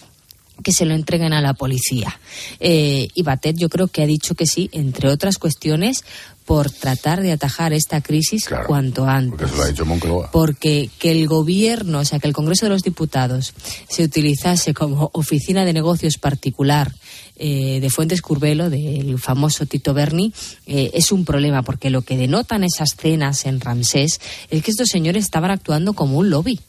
[0.63, 2.19] que se lo entreguen a la policía.
[2.61, 6.05] Eh, y Batet yo creo que ha dicho que sí, entre otras cuestiones,
[6.47, 9.37] por tratar de atajar esta crisis cuanto antes.
[9.37, 10.31] Porque se lo ha dicho Moncloa.
[10.31, 13.53] Porque que el gobierno, o sea, que el Congreso de los Diputados
[13.89, 16.95] se utilizase como oficina de negocios particular
[17.35, 20.33] eh, de Fuentes Curvelo, del famoso Tito Berni,
[20.67, 24.89] eh, es un problema, porque lo que denotan esas cenas en Ramsés es que estos
[24.89, 26.61] señores estaban actuando como un lobby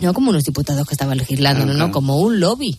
[0.00, 2.78] no como unos diputados que estaban legislando, no, no, como un lobby.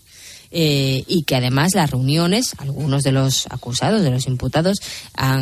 [0.51, 4.79] Eh, y que además las reuniones, algunos de los acusados, de los imputados,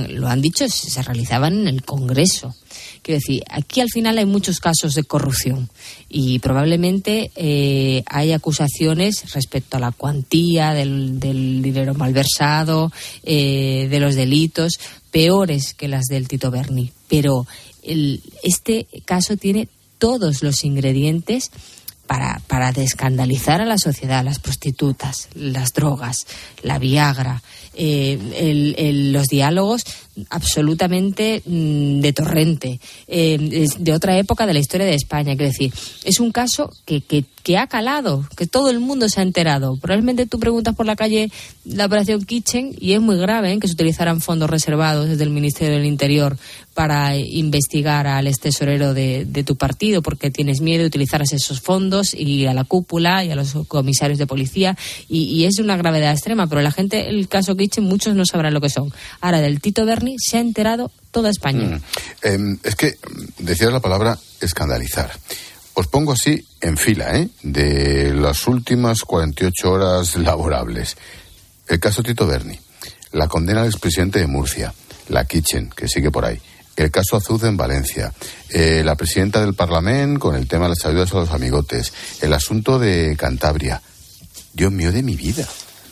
[0.09, 2.53] lo han dicho, se realizaban en el Congreso.
[3.01, 5.69] Quiero decir, aquí al final hay muchos casos de corrupción
[6.09, 12.91] y probablemente eh, hay acusaciones respecto a la cuantía del, dinero malversado,
[13.23, 14.73] eh, de los delitos,
[15.09, 16.91] peores que las del Tito Berni.
[17.07, 17.47] Pero
[18.43, 21.51] este caso tiene todos los ingredientes
[22.07, 26.25] para, para descandalizar a la sociedad, las prostitutas, las drogas,
[26.63, 29.83] la Viagra, eh, los diálogos
[30.29, 35.35] absolutamente mm, de torrente, eh, de otra época de la historia de España.
[35.35, 39.19] Quiero decir, es un caso que, que, que, ha calado, que todo el mundo se
[39.19, 39.77] ha enterado.
[39.77, 41.29] Probablemente tú preguntas por la calle
[41.65, 43.59] la operación Kitchen y es muy grave ¿eh?
[43.59, 46.37] que se utilizaran fondos reservados desde el Ministerio del Interior
[46.77, 52.13] para investigar al ex tesorero de, tu partido porque tienes miedo de utilizar esos fondos
[52.13, 54.77] y a la cúpula y a los comisarios de policía
[55.09, 56.45] y, es una gravedad extrema.
[56.45, 58.93] Pero la gente, el caso Kitchen, muchos no sabrán lo que son.
[59.21, 61.65] Ahora, del Tito Berni se ha enterado toda España.
[61.67, 61.81] Mm.
[62.21, 62.99] Em, es que
[63.39, 65.09] decías la palabra escandalizar.
[65.73, 67.27] Os pongo así en fila, ¿eh?
[67.41, 70.95] De las últimas 48 horas laborables.
[71.67, 72.59] El caso Tito Berni,
[73.13, 74.75] la condena al expresidente de Murcia,
[75.09, 76.39] la Kitchen, que sigue por ahí,
[76.77, 78.13] el caso Azuz en Valencia,
[78.49, 82.31] eh, la presidenta del Parlamento con el tema de las ayudas a los amigotes, el
[82.31, 83.81] asunto de Cantabria.
[84.53, 85.47] Dios mío de mi vida,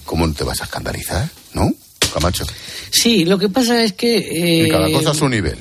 [0.05, 1.27] ¿cómo no te vas a escandalizar?
[1.53, 1.71] ¿No?
[2.13, 2.45] Camacho.
[2.91, 4.63] Sí, lo que pasa es que...
[4.63, 5.57] Eh, cada cosa a su nivel.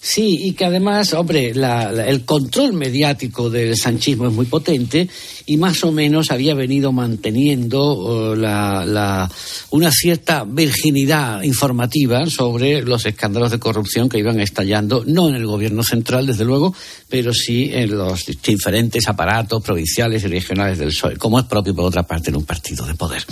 [0.00, 5.08] Sí, y que además, hombre, el control mediático del sanchismo es muy potente
[5.46, 9.28] y más o menos había venido manteniendo la,
[9.70, 15.46] una cierta virginidad informativa sobre los escándalos de corrupción que iban estallando, no en el
[15.46, 16.72] gobierno central, desde luego,
[17.08, 21.86] pero sí en los diferentes aparatos provinciales y regionales del PSOE, como es propio, por
[21.86, 23.24] otra parte, en un partido de poder.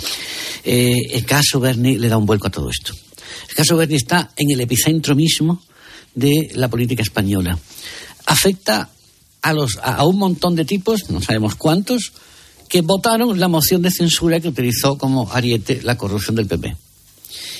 [0.65, 2.91] Eh, el caso Berni le da un vuelco a todo esto.
[3.49, 5.61] El caso Berni está en el epicentro mismo
[6.17, 7.57] de la política española.
[8.25, 8.89] Afecta
[9.41, 12.11] a, los, a un montón de tipos, no sabemos cuántos,
[12.67, 16.75] que votaron la moción de censura que utilizó como ariete la corrupción del PP.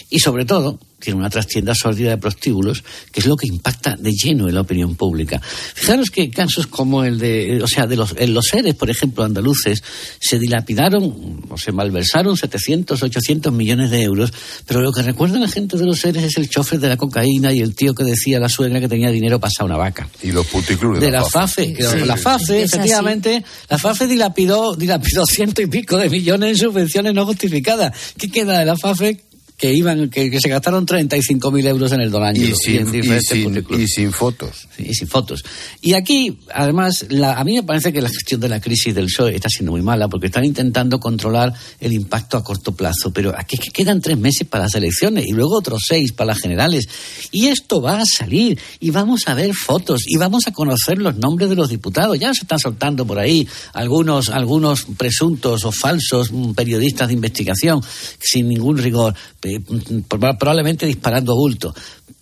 [0.09, 4.11] Y sobre todo, tiene una trastienda sórdida de prostíbulos, que es lo que impacta de
[4.11, 5.39] lleno en la opinión pública.
[5.41, 9.23] Fijaros que casos como el de, o sea, de los, en los seres, por ejemplo,
[9.23, 9.83] andaluces,
[10.19, 14.33] se dilapidaron o se malversaron 700, 800 millones de euros,
[14.65, 17.53] pero lo que recuerda la gente de los seres es el chofer de la cocaína
[17.53, 20.07] y el tío que decía a la suegra que tenía dinero para una vaca.
[20.23, 21.75] Y los puticlubes de, la, FAFE.
[22.05, 27.25] la FAFE, efectivamente, la FAFE dilapidó, dilapidó ciento y pico de millones en subvenciones no
[27.25, 27.93] justificadas.
[28.17, 29.26] ¿Qué queda de la FAFE?
[29.57, 32.43] Que iban que, se gastaron 35.000 euros en el Donaño.
[32.43, 34.67] Y, sin, y, sin, fotos.
[34.77, 35.43] y sin fotos.
[35.81, 39.07] Y aquí, además, la, a mí me parece que la gestión de la crisis del
[39.07, 43.11] PSOE está siendo muy mala porque están intentando controlar el impacto a corto plazo.
[43.11, 46.39] Pero aquí que quedan tres meses para las elecciones y luego otros seis para las
[46.39, 46.87] generales.
[47.31, 51.17] Y esto va a salir y vamos a ver fotos y vamos a conocer los
[51.17, 52.19] nombres de los diputados.
[52.19, 57.81] Ya se están soltando por ahí algunos, algunos presuntos o falsos periodistas de investigación
[58.19, 59.15] sin ningún rigor
[59.55, 59.61] eh,
[60.07, 61.73] probablemente disparando a bulto,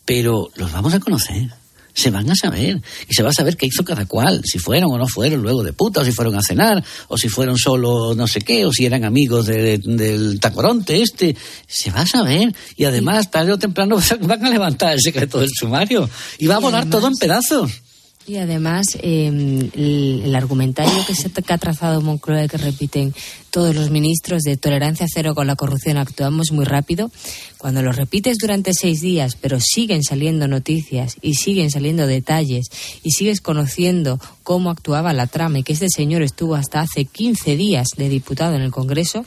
[0.05, 1.49] pero los vamos a conocer.
[1.93, 4.91] Se van a saber y se va a saber qué hizo cada cual, si fueron
[4.91, 8.13] o no fueron luego de puta, o si fueron a cenar, o si fueron solo
[8.13, 11.37] no sé qué, o si eran amigos del tacoronte este.
[11.67, 15.51] Se va a saber y además tarde o temprano van a levantar el secreto del
[15.53, 17.84] sumario y va a volar todo en pedazos.
[18.27, 23.13] Y además, em, el, argumentario que, se, que ha trazado Moncloa, que repiten
[23.51, 27.11] todos los ministros de tolerancia cero con la corrupción, actuamos muy rápido.
[27.59, 32.65] Cuando lo repites durante seis días, pero siguen saliendo noticias y siguen saliendo detalles
[33.03, 37.55] y sigues conociendo cómo actuaba la trama y que este señor estuvo hasta hace 15
[37.55, 39.23] días de diputado en el Congreso,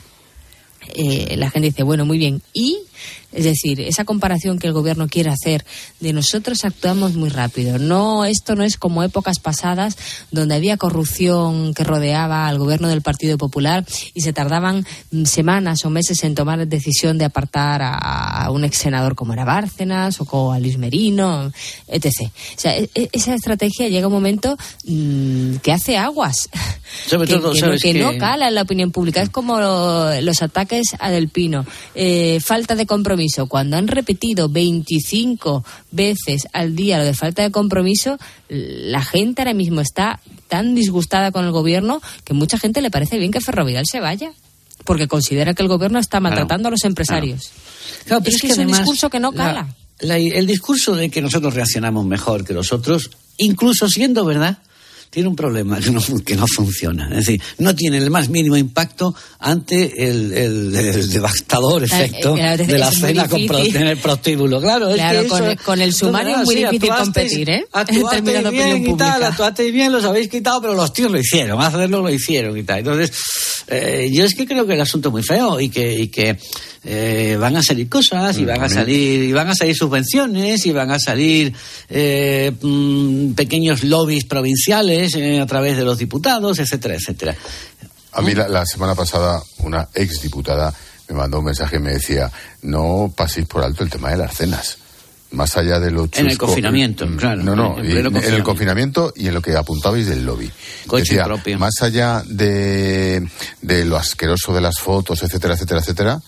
[0.93, 2.79] eh, la gente dice, bueno, muy bien, ¿y?
[3.31, 5.63] Es decir, esa comparación que el gobierno quiere hacer
[5.99, 7.77] de nosotros actuamos muy rápido.
[7.77, 9.97] No, esto no es como épocas pasadas
[10.31, 15.85] donde había corrupción que rodeaba al gobierno del Partido Popular y se tardaban mm, semanas
[15.85, 20.19] o meses en tomar la decisión de apartar a, un ex senador como era Bárcenas
[20.21, 21.51] o como a Luis Merino,
[21.87, 22.07] etc.
[22.21, 26.49] O sea, e, e, esa estrategia llega un momento mm, que hace aguas.
[27.07, 29.21] Que, que, no cala en la opinión pública.
[29.21, 31.63] Es como los ataques a Del Pino.
[31.93, 37.51] Eh, falta de compromiso cuando han repetido 25 veces al día lo de falta de
[37.51, 42.91] compromiso, la gente ahora mismo está tan disgustada con el gobierno que mucha gente le
[42.91, 44.31] parece bien que Ferrovial se vaya
[44.85, 47.51] porque considera que el gobierno está maltratando a los empresarios.
[48.05, 48.23] Claro.
[48.25, 49.67] es, que, es, un discurso que no cala.
[49.99, 54.59] el discurso de que nosotros reaccionamos mejor que los otros, incluso siendo verdad,
[55.09, 57.09] tiene un problema que no, que no funciona.
[57.09, 60.71] Es decir, no tiene el más mínimo impacto ante el,
[61.09, 64.61] devastador efecto de la cena con el prostíbulo.
[64.61, 65.23] Claro, claro
[65.65, 67.65] con, el, sumario es muy difícil competir, ¿eh?
[67.73, 72.01] Actuaste bien y tal, actuaste bien, los habéis quitado, pero los tíos lo hicieron, hacerlo
[72.01, 72.79] lo hicieron y tal.
[72.79, 73.11] Entonces,
[73.67, 76.37] eh, yo es que creo que el asunto es muy feo y que, y que
[76.83, 80.71] eh, van a salir cosas y van a salir y van a salir subvenciones y
[80.71, 81.53] van a salir
[81.89, 87.35] eh, mm, pequeños lobbies provinciales eh, a través de los diputados, etcétera, etcétera.
[88.11, 90.73] A mí la, semana pasada una ex diputada
[91.07, 92.31] me mandó un mensaje y me decía
[92.63, 94.77] no paséis por alto el tema de las cenas
[95.31, 97.43] más allá de lo chusco, En el confinamiento, mm, claro.
[97.43, 100.51] No, no, en, el confinamiento y en lo que apuntabais del lobby.
[100.91, 103.29] Decía, más allá de,
[103.61, 106.19] de lo asqueroso de las fotos, etcétera, etcétera, etcétera,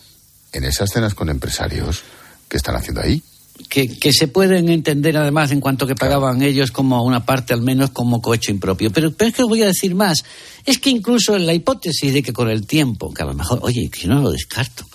[0.53, 2.03] en esas cenas con empresarios,
[2.47, 3.23] ¿qué están haciendo ahí?
[3.69, 7.61] Que, que, se pueden entender además en cuanto que pagaban ellos como una parte al
[7.61, 8.91] menos como cohecho impropio.
[8.91, 10.23] Pero, pero es que os voy a decir más.
[10.65, 13.59] Es que incluso en la hipótesis de que con el tiempo, que a lo mejor,
[13.61, 14.85] oye, que no lo descarto,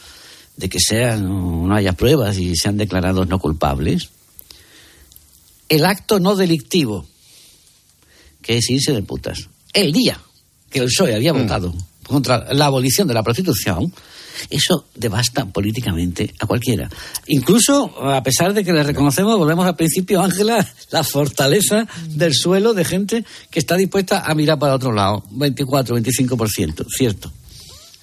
[0.57, 4.11] de que sean, no haya pruebas y sean declarados no culpables,
[5.69, 7.07] el acto no delictivo,
[8.43, 10.21] que es irse de putas, el día
[10.71, 11.43] que el PSOE había mm.
[11.43, 11.75] votado
[12.07, 13.93] contra la abolición de la prostitución,
[14.51, 16.89] eso devasta políticamente a cualquiera.
[17.27, 22.75] Incluso, a pesar de que le reconocemos, volvemos al principio, Ángela, la fortaleza del suelo
[22.75, 25.25] de gente que está dispuesta a mirar para otro lado.
[25.31, 27.33] 24, 25%, cierto.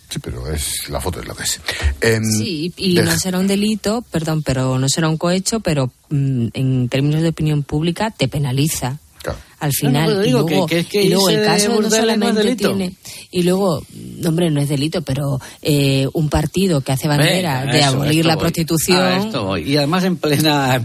[0.09, 1.59] Sí, pero es la foto es lo que es.
[2.01, 6.49] Em, sí, y no será un delito, perdón, pero no será un cohecho, pero mm,
[6.53, 8.99] en términos de opinión pública te penaliza
[9.63, 10.25] al final.
[10.25, 12.93] y luego, el caso no solamente tiene.
[13.31, 13.81] Y luego,
[14.25, 19.31] hombre, no es delito, pero eh, un partido que hace bandera de abolir la prostitución.
[19.65, 20.83] Y además en plena.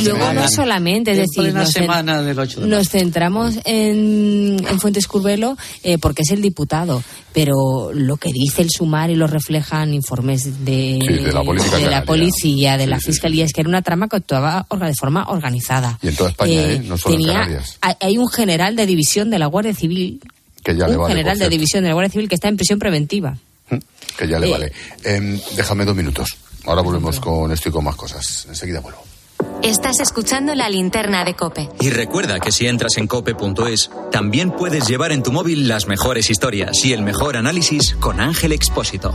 [0.00, 5.06] y luego no solamente, es decir, nos, semana del 8 nos centramos en, en Fuentes
[5.06, 9.94] Curvelo eh, porque es el diputado, pero lo que dice el sumar y lo reflejan
[9.94, 11.42] informes de, de la,
[11.78, 15.26] de la policía, de la fiscalía, es que era una trama que actuaba de forma
[15.28, 15.98] organizada.
[16.02, 16.82] Y en toda España, ¿eh?
[16.84, 17.78] no solo en Canarias
[18.18, 20.20] un general de división de la Guardia Civil.
[20.62, 23.38] Que ya un general de división de la Guardia Civil que está en prisión preventiva.
[23.70, 23.76] Mm,
[24.16, 24.72] que ya le eh, vale.
[25.04, 26.36] Em, déjame dos minutos.
[26.64, 28.46] Ahora volvemos con esto y con más cosas.
[28.48, 29.02] Enseguida vuelvo.
[29.62, 31.68] Estás escuchando la linterna de Cope.
[31.80, 36.30] Y recuerda que si entras en cope.es, también puedes llevar en tu móvil las mejores
[36.30, 39.14] historias y el mejor análisis con Ángel Expósito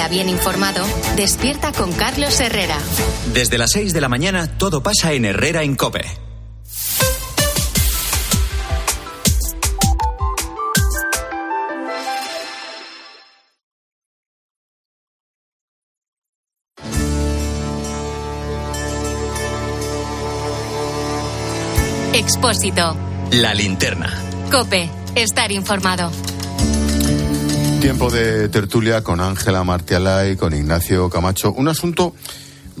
[0.07, 0.85] bien informado,
[1.15, 2.77] despierta con Carlos Herrera.
[3.33, 6.01] Desde las 6 de la mañana todo pasa en Herrera en Cope.
[22.13, 22.95] Expósito.
[23.31, 24.13] La linterna.
[24.51, 24.89] Cope.
[25.15, 26.11] Estar informado.
[27.81, 31.51] Tiempo de tertulia con Ángela Martialay, con Ignacio Camacho.
[31.51, 32.13] Un asunto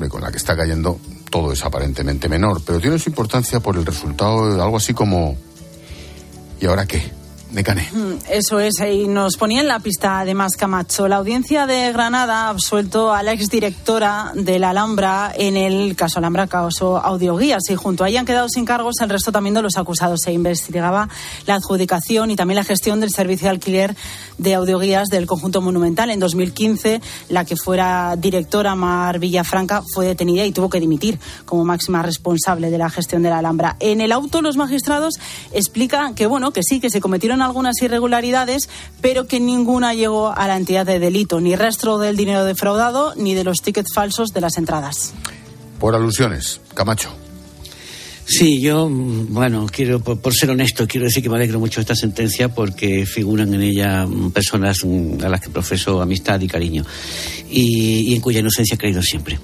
[0.09, 0.99] con la que está cayendo
[1.31, 5.35] todo es aparentemente menor, pero tiene su importancia por el resultado de algo así como
[6.59, 7.11] ¿y ahora qué?
[7.51, 7.89] Necane.
[7.91, 11.07] Mm, Eso es, y nos ponía en la pista además Camacho.
[11.07, 16.19] La audiencia de Granada ha absuelto a la exdirectora de la Alhambra en el caso
[16.19, 19.61] Alhambra, caso Audioguías, y junto a ella han quedado sin cargos el resto también de
[19.61, 20.21] los acusados.
[20.23, 21.09] Se investigaba
[21.45, 23.95] la adjudicación y también la gestión del servicio de alquiler
[24.37, 26.09] de audioguías del conjunto monumental.
[26.09, 31.65] En 2015, la que fuera directora, Mar Villafranca, fue detenida y tuvo que dimitir como
[31.65, 33.75] máxima responsable de la gestión de la Alhambra.
[33.79, 35.15] En el auto, los magistrados
[35.51, 38.69] explican que, bueno, que sí, que se cometieron algunas irregularidades,
[39.01, 43.33] pero que ninguna llegó a la entidad de delito, ni rastro del dinero defraudado, ni
[43.33, 45.13] de los tickets falsos de las entradas.
[45.79, 47.09] Por alusiones, Camacho.
[48.33, 51.81] Sí, yo, mm, bueno, quiero, por, por ser honesto, quiero decir que me alegro mucho
[51.81, 56.39] de esta sentencia porque figuran en ella mm, personas mm, a las que profeso amistad
[56.39, 56.85] y cariño
[57.49, 59.37] y, y en cuya inocencia he creído siempre.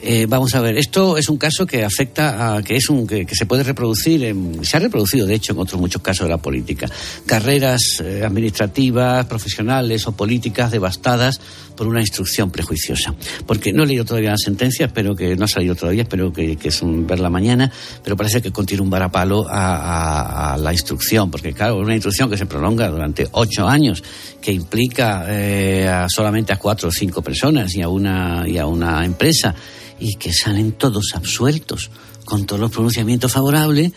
[0.00, 3.26] Eh, vamos a ver, esto es un caso que afecta a, que es un, que,
[3.32, 6.38] se puede reproducir, en- se ha reproducido de hecho en otros muchos casos de la
[6.38, 6.88] política.
[7.26, 11.40] Carreras eh, administrativas, profesionales o políticas devastadas
[11.78, 13.14] por una instrucción prejuiciosa.
[13.46, 16.56] Porque no he leído todavía la sentencia, espero que no ha salido todavía, espero que,
[16.56, 17.70] que es un, verla mañana,
[18.02, 22.28] pero parece que contiene un varapalo a, a- a la instrucción, porque claro, una instrucción
[22.28, 24.02] que se prolonga durante ocho años,
[24.40, 28.66] que implica eh, a solamente a cuatro o cinco personas y a una, y a
[28.66, 29.54] una empresa,
[30.00, 31.90] y que salen todos absueltos
[32.24, 33.92] con todos los pronunciamientos favorables,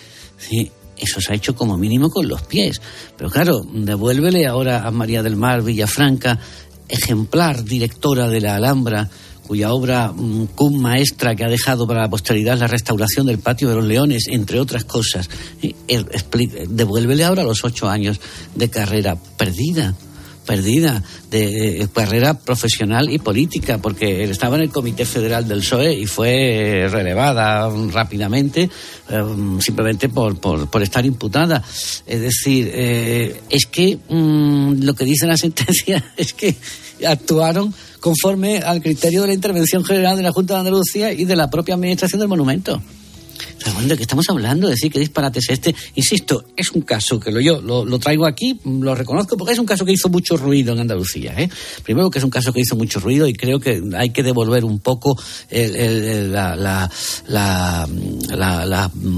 [0.97, 2.79] eso se ha hecho como mínimo con los pies.
[3.17, 6.39] Pero claro, devuélvele ahora a María del Mar Villafranca,
[6.91, 9.09] ejemplar directora de la Alhambra,
[9.47, 13.69] cuya obra mm, cum maestra que ha dejado para la posteridad la restauración del patio
[13.69, 15.29] de los leones, entre otras cosas.
[15.61, 16.05] Eh,
[16.69, 18.19] devuélvele ahora los ocho años
[18.55, 19.95] de carrera perdida
[20.45, 26.05] perdida de carrera profesional y política, porque estaba en el Comité Federal del PSOE y
[26.05, 28.69] fue relevada rápidamente
[29.09, 29.23] eh,
[29.59, 31.63] simplemente por, por, por estar imputada.
[32.05, 36.55] Es decir, eh, es que mm, lo que dice la sentencia es que
[37.05, 41.35] actuaron conforme al criterio de la intervención general de la Junta de Andalucía y de
[41.35, 42.81] la propia administración del monumento.
[43.63, 44.67] ¿De qué estamos hablando?
[44.67, 45.75] Decir que disparate es este.
[45.95, 49.65] Insisto, es un caso que lo, yo lo, traigo aquí, lo reconozco, porque es un
[49.65, 51.33] caso que hizo mucho ruido en Andalucía.
[51.37, 51.49] ¿eh?
[51.83, 54.65] Primero que es un caso que hizo mucho ruido y creo que hay que devolver
[54.65, 55.15] un poco
[55.51, 56.89] la,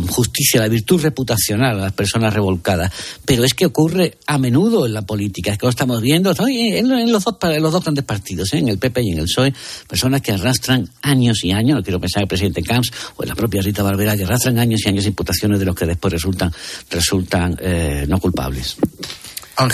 [0.09, 2.91] justicia, la virtud reputacional a las personas revolcadas.
[3.25, 7.11] Pero es que ocurre a menudo en la política, es que lo estamos viendo en,
[7.11, 8.57] los, dos, en los dos grandes partidos, ¿eh?
[8.57, 9.53] en el PP y en el PSOE,
[9.87, 13.29] personas que arrastran años y años, no quiero pensar en el presidente Camps o en
[13.29, 16.11] la propia Rita Barbera, que arrastran años y años de imputaciones de los que después
[16.11, 16.51] resultan,
[16.89, 18.77] resultan eh, no culpables.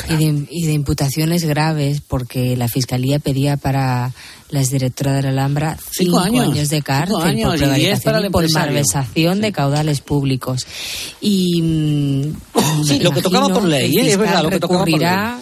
[0.10, 4.12] Y de, y de imputaciones graves, porque la Fiscalía pedía para
[4.50, 6.50] la exdirectora de la Alhambra Cinco cinco, años.
[6.54, 6.70] años.
[6.70, 10.68] de cárcel años por y diez prevaricación y por malversación de caudales públicos.
[11.22, 12.34] Y
[12.84, 14.12] Sí, me lo que tocaba por ley, ¿eh?
[14.12, 15.40] Es verdad, lo que tocaba por recurrirá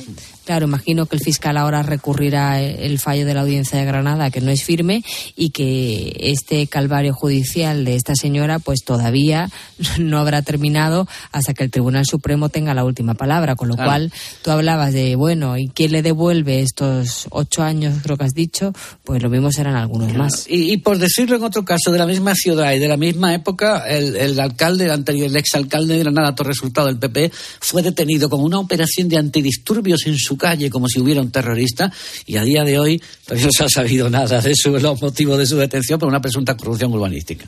[0.48, 4.40] Claro, imagino que el fiscal ahora recurrirá el fallo de la audiencia de Granada, que
[4.40, 5.04] no es firme,
[5.36, 9.50] y que este calvario judicial de esta señora, pues todavía
[10.00, 13.58] no habrá terminado hasta que el Tribunal Supremo tenga la última palabra.
[13.58, 18.16] Con lo cual, tú hablabas de, bueno, ¿y quién le devuelve estos ocho años, creo
[18.16, 18.72] que has dicho?
[19.04, 20.46] Pues lo mismo serán algunos más.
[20.48, 23.86] Y, por decirlo en otro caso, de la misma ciudad y de la misma época,
[23.86, 28.30] el, el alcalde, el anterior, el exalcalde de Granada, todo resultado del PP, fue detenido
[28.30, 31.92] con una operación de antidisturbios en su calle, como si hubiera un terrorista,
[32.26, 35.38] y a día de hoy todavía no se ha sabido nada de su, los motivos
[35.38, 37.48] de su detención por una presunta corrupción urbanística.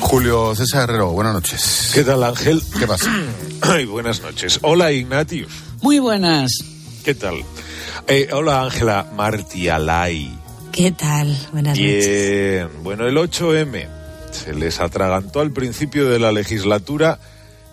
[0.00, 1.90] Julio César Herrero, buenas noches.
[1.94, 2.60] ¿Qué tal, Ángel?
[2.78, 3.10] ¿Qué pasa?
[3.62, 4.58] Ay, buenas noches.
[4.62, 5.50] Hola, Ignatius.
[5.80, 6.50] Muy buenas.
[7.02, 7.36] ¿Qué tal?
[8.06, 10.30] Eh, hola, Ángela Martialay.
[10.70, 11.34] ¿Qué tal?
[11.52, 12.06] Buenas noches.
[12.06, 12.68] Bien.
[12.82, 14.01] Bueno, el 8M
[14.32, 17.20] se les atragantó al principio de la legislatura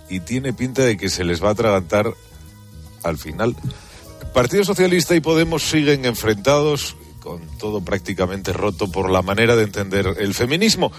[0.09, 2.13] y tiene pinta de que se les va a atragantar
[3.03, 3.55] al final.
[4.33, 10.15] Partido Socialista y Podemos siguen enfrentados con todo prácticamente roto por la manera de entender
[10.19, 10.91] el feminismo,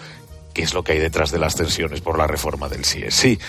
[0.53, 3.39] que es lo que hay detrás de las tensiones por la reforma del CIE.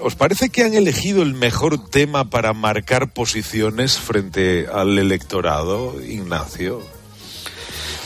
[0.00, 6.82] ¿Os parece que han elegido el mejor tema para marcar posiciones frente al electorado, Ignacio?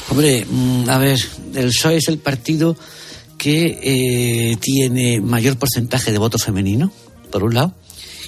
[0.09, 1.19] Hombre, mm, a ver,
[1.55, 2.77] el PSOE es el partido
[3.41, 6.93] que eh, tiene mayor porcentaje de voto femenino,
[7.33, 7.73] por un lado,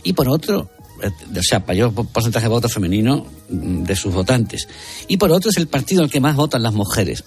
[0.02, 0.70] y por otro,
[1.02, 4.66] eh, o sea, mayor porcentaje de voto femenino mm, de sus votantes.
[5.08, 7.24] Y por otro es el partido al que más votan las mujeres.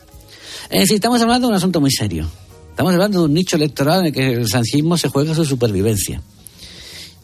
[0.72, 2.28] Es decir, estamos hablando de un asunto muy serio.
[2.72, 6.24] Estamos hablando de un nicho electoral en el que el sancismo se juega su supervivencia.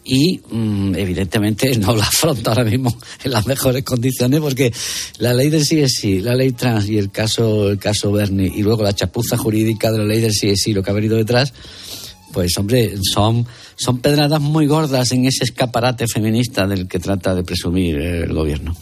[0.04, 4.74] Y mm, evidentemente no la afronta ahora mismo en las mejores condiciones porque
[5.20, 8.84] la ley del CSI, la ley trans y el caso, el caso Bernie y luego
[8.84, 11.54] la chapuza jurídica de la ley del CSI, lo que ha venido detrás,
[12.32, 13.46] pues hombre, son,
[13.76, 18.76] son pedradas muy gordas en ese escaparate feminista del que trata de presumir el gobierno.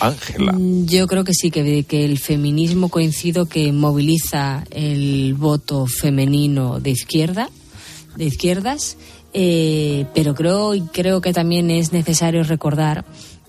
[0.00, 0.52] Ángela.
[0.52, 6.80] Mm, yo creo que sí, que, que el feminismo coincido que moviliza el voto femenino
[6.80, 7.50] de izquierda,
[8.16, 8.96] de izquierdas,
[9.32, 13.04] eh, pero creo, creo que también es necesario recordar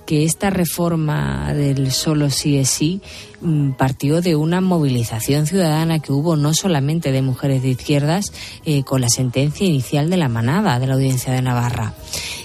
[0.05, 3.01] que esta reforma del solo sí es sí
[3.41, 8.33] mm, partió de una movilización ciudadana que hubo no solamente de mujeres de izquierdas
[8.65, 11.93] eh, con la sentencia inicial de la manada de la audiencia de Navarra.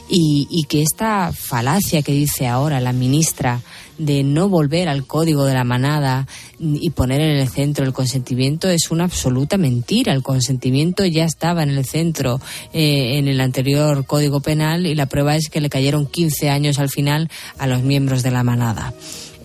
[0.09, 3.61] Y, y que esta falacia que dice ahora la ministra
[3.99, 6.27] de no volver al código de la manada
[6.59, 10.13] y poner en el centro el consentimiento es una absoluta mentira.
[10.13, 12.41] El consentimiento ya estaba en el centro
[12.73, 16.79] eh, en el anterior código penal y la prueba es que le cayeron 15 años
[16.79, 18.95] al final a los miembros de la manada.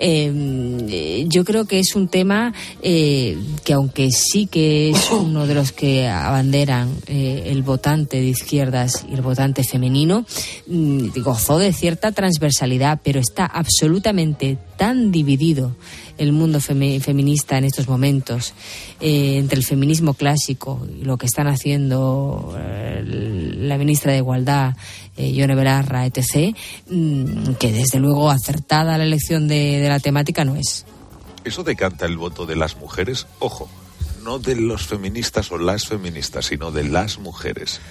[0.03, 5.53] Eh, yo creo que es un tema eh, que aunque sí que es uno de
[5.53, 10.25] los que abanderan eh, el votante de izquierdas y el votante femenino,
[10.65, 15.75] mm, gozó de cierta transversalidad, pero está absolutamente tan dividido
[16.21, 18.53] el mundo feminista en estos momentos
[18.99, 24.75] eh, entre el feminismo clásico y lo que están haciendo eh, la ministra de Igualdad,
[25.17, 26.55] eh, Yone Belarra, etc.,
[26.89, 30.85] mm, que desde luego acertada la elección de, de la temática no es.
[31.43, 33.67] Eso decanta el voto de las mujeres, ojo,
[34.23, 37.81] no de los feministas o las feministas, sino de las mujeres.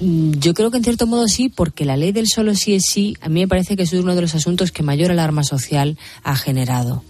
[0.00, 2.84] Mm, yo creo que en cierto modo sí, porque la ley del solo sí es
[2.88, 5.96] sí, a mí me parece que es uno de los asuntos que mayor alarma social
[6.22, 7.02] ha generado.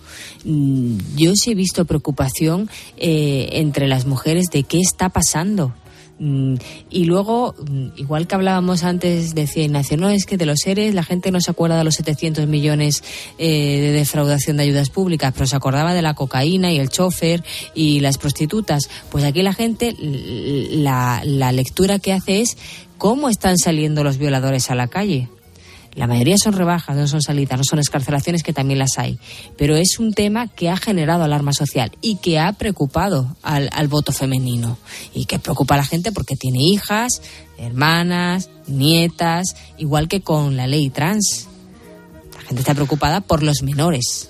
[0.44, 5.72] Mm, yo sí he visto preocupación eh, entre las mujeres de qué está pasando
[6.18, 6.54] Mm,
[6.88, 10.94] y luego, mm, igual que hablábamos antes, decía Ignacio, no, es que de los seres
[10.94, 13.04] la gente no se acuerda de los 700 millones
[13.38, 17.44] eh, de defraudación de ayudas públicas, pero se acordaba de la cocaína y el chofer
[17.74, 18.88] y las prostitutas.
[19.10, 22.56] Pues aquí la gente, la, la lectura que hace es
[22.96, 25.28] cómo están saliendo los violadores a la calle.
[25.97, 29.18] La mayoría son rebajas, no son salidas, no son escarcelaciones, que también las hay.
[29.57, 34.12] Pero es un tema que ha generado alarma social y que ha preocupado al, voto
[34.12, 34.76] femenino.
[35.14, 37.22] Y que preocupa a la gente porque tiene hijas,
[37.57, 41.49] hermanas, nietas, igual que con la ley trans.
[42.34, 44.28] La gente está preocupada por los menores.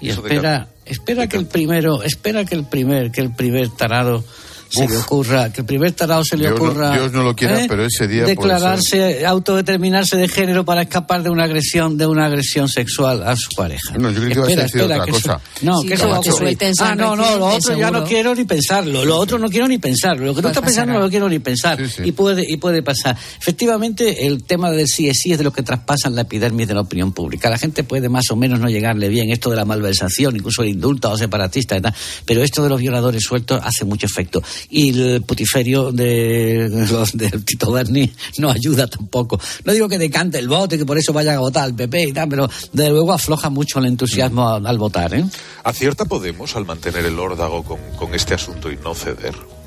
[0.00, 4.24] Y espera, espera que el primero, espera que el primer, que el primer tarado
[4.70, 6.92] se le ocurra, que el primer tarado se le ocurra.
[6.92, 7.66] Dios no lo quiera, ¿eh?
[7.68, 8.24] pero ese día.
[8.24, 13.50] Declararse, autodeterminarse de género para escapar de una agresión, de una agresión sexual a su
[13.54, 13.96] pareja.
[13.98, 15.40] No, yo creo que iba a decir otra cosa.
[15.62, 16.58] no, que eso va a ocurrir.
[16.80, 19.04] Ah, no, no, lo otro ya no quiero ni pensarlo.
[19.04, 20.26] Lo otro no quiero ni pensarlo.
[20.26, 21.78] Lo que tú estás pensando no lo quiero ni pensar.
[22.04, 23.16] Y puede, y puede pasar.
[23.38, 26.74] Efectivamente, el tema del sí es sí es de los que traspasan la epidermis de
[26.74, 27.50] la opinión pública.
[27.50, 30.70] La gente puede más o menos no llegarle bien esto de la malversación, incluso el
[30.70, 31.94] indulto o separatista y tal.
[32.24, 34.42] Pero esto de los violadores sueltos hace mucho efecto.
[34.68, 39.40] Y el putiferio de los del Tito Berni no ayuda tampoco.
[39.64, 42.08] No digo que decante el voto y que por eso vayan a votar al PP
[42.08, 45.14] y tal, pero desde luego afloja mucho el entusiasmo al, votar.
[45.14, 45.24] ¿eh?
[45.64, 49.59] ¿Acierta Podemos al mantener el órdago con este asunto y no ceder?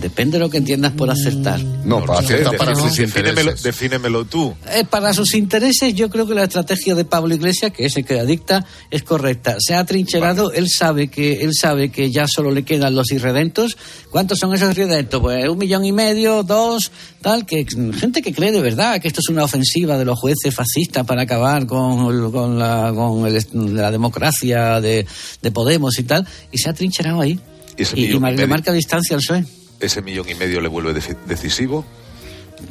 [0.00, 1.60] Depende de lo que entiendas por acertar.
[1.84, 3.62] No, para acierta para sus intereses.
[3.62, 4.54] defínemelo tú.
[4.70, 8.04] Eh, para sus intereses, yo creo que la estrategia de Pablo Iglesias, que es el
[8.04, 9.56] que la dicta, es correcta.
[9.58, 13.76] Se ha trincherado, él sabe que él sabe que ya solo le quedan los irredentos.
[14.12, 15.20] ¿Cuántos son esos irredentos?
[15.20, 17.66] Pues un millón y medio, dos, tal, que
[17.98, 21.22] gente que cree de verdad que esto es una ofensiva de los jueces fascistas para
[21.22, 25.06] acabar con, con la, con el- la democracia de,
[25.42, 27.40] de Podemos y tal, y se ha trincherado ahí.
[27.76, 28.18] Y Y,
[28.48, 29.44] marca distancia al PSOE.
[29.80, 30.92] ¿Ese millón y medio le vuelve
[31.26, 31.84] decisivo?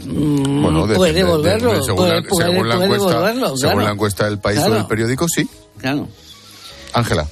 [0.06, 2.86] Mm, Bueno, de- puede de- de- volverlo, de- según, puede, la, puede- según la puede
[2.96, 3.80] encuesta, volverlo, según claro.
[3.88, 4.76] la encuesta del país o Claro.
[4.76, 5.50] del periódico, sí.
[5.78, 6.08] Claro.
[6.94, 7.28] Ángela.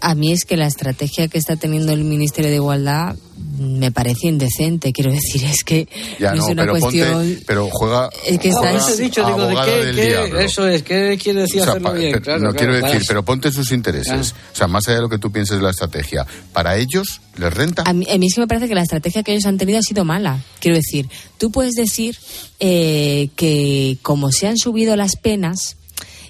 [0.00, 3.16] A mí es que la estrategia que está teniendo el Ministerio de Igualdad
[3.58, 4.92] me parece indecente.
[4.92, 5.88] Quiero decir, es que
[6.20, 7.12] Ya no no, es una pero cuestión.
[7.12, 9.96] ponte, pero juega, Es que juega está- Eso he dicho, digo, ¿de abogada qué, del
[9.96, 10.40] qué- diablo.
[10.40, 12.12] Eso es, ¿qué quiere decir O sea, hacerlo pa- bien?
[12.12, 14.06] pero- Claro, no claro, quiero decir, para- pero ponte sus intereses.
[14.12, 14.22] Claro.
[14.52, 17.52] O sea, más allá de lo que tú pienses de la estrategia, para ellos les
[17.54, 17.82] renta.
[17.86, 19.78] A mí, a mí es que me parece que la estrategia que ellos han tenido
[19.78, 20.42] ha sido mala.
[20.60, 22.16] Quiero decir, tú puedes decir
[22.60, 25.75] eh, que como se han subido las penas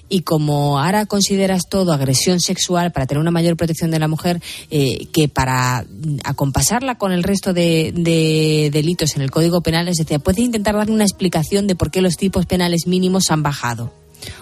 [0.09, 4.41] y como ahora consideras todo agresión sexual para tener una mayor protección de la mujer,
[4.71, 5.85] eh, que para
[6.23, 10.75] acompasarla con el resto de, de delitos en el Código Penal, es decir, puedes intentar
[10.75, 13.91] darle una explicación de por qué los tipos penales mínimos han bajado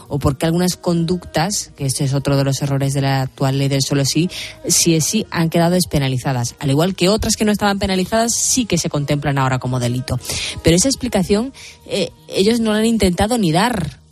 [0.07, 3.67] o porque algunas conductas, que este es otro de los errores de la actual ley
[3.67, 4.29] del solo sí,
[4.67, 8.65] sí es sí han quedado despenalizadas, al igual que otras que no estaban penalizadas sí
[8.65, 10.19] que se contemplan ahora como delito.
[10.63, 11.53] Pero esa explicación
[11.87, 14.04] eh, ellos no la han intentado ni dar.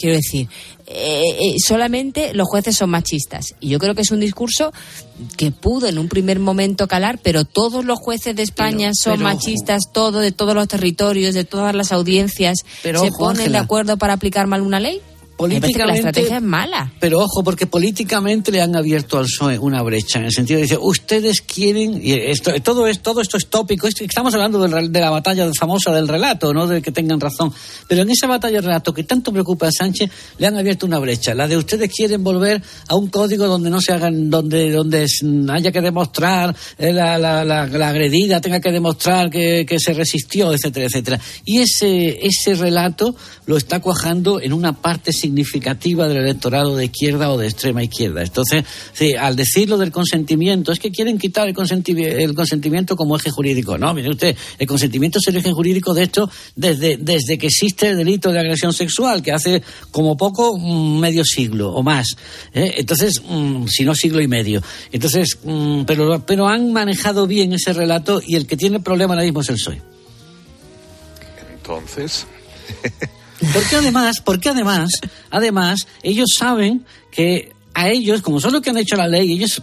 [0.00, 0.48] Quiero decir,
[0.86, 3.54] eh, eh, solamente los jueces son machistas.
[3.60, 4.72] Y yo creo que es un discurso
[5.36, 9.12] que pudo en un primer momento calar, pero todos los jueces de España Pero- son
[9.18, 12.60] pero, machistas, todo de todos los territorios, de todas las audiencias.
[12.82, 15.02] Pero, ¿Se ojo, ponen de acuerdo para aplicar mal una ley?
[15.48, 16.92] Que la Políticamente- estrategia es mala.
[17.00, 20.62] Pero ojo, porque políticamente le han abierto al PSOE una brecha, en el sentido de
[20.62, 25.00] decir, ustedes quieren, y esto, todo, es, todo esto es tópico, estamos hablando del de
[25.00, 27.52] la batalla famosa del relato, no de que tengan razón,
[27.88, 30.98] pero en esa batalla del relato que tanto preocupa a Sánchez, le han abierto una
[30.98, 35.06] brecha, la de ustedes quieren volver a un código donde no se hagan, donde, donde
[35.50, 39.92] haya que demostrar, eh, la, la, la, la agredida tenga que demostrar que, que se
[39.92, 41.20] resistió, etcétera, etcétera.
[41.44, 43.14] Y ese, ese relato
[43.46, 48.22] lo está cuajando en una parte significativa del electorado de izquierda o de extrema izquierda.
[48.22, 48.64] Entonces,
[49.18, 51.54] al decirlo del consentimiento, es que quieren quitar el,
[51.98, 53.78] el consentimiento como eje jurídico.
[53.78, 57.88] No, mire usted, el consentimiento es el eje jurídico de esto desde, desde que existe
[57.88, 62.16] el delito de agresión sexual, que hace como poco mm, medio siglo o más.
[62.52, 62.74] ¿eh?
[62.78, 64.62] Entonces, mm, si no siglo y medio.
[64.92, 69.14] Entonces, mm, pero, pero han manejado bien ese relato y el que tiene el problema
[69.14, 69.82] ahora mismo es el PSOE.
[71.54, 72.26] Entonces,
[73.52, 74.90] Porque además, porque además,
[75.30, 79.62] además, ellos saben que a ellos, como son los que han hecho la ley, ellos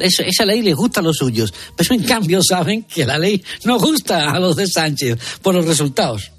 [0.00, 3.42] esa, esa ley les gusta a los suyos, pero en cambio saben que la ley
[3.64, 6.30] no gusta a los de Sánchez por los resultados.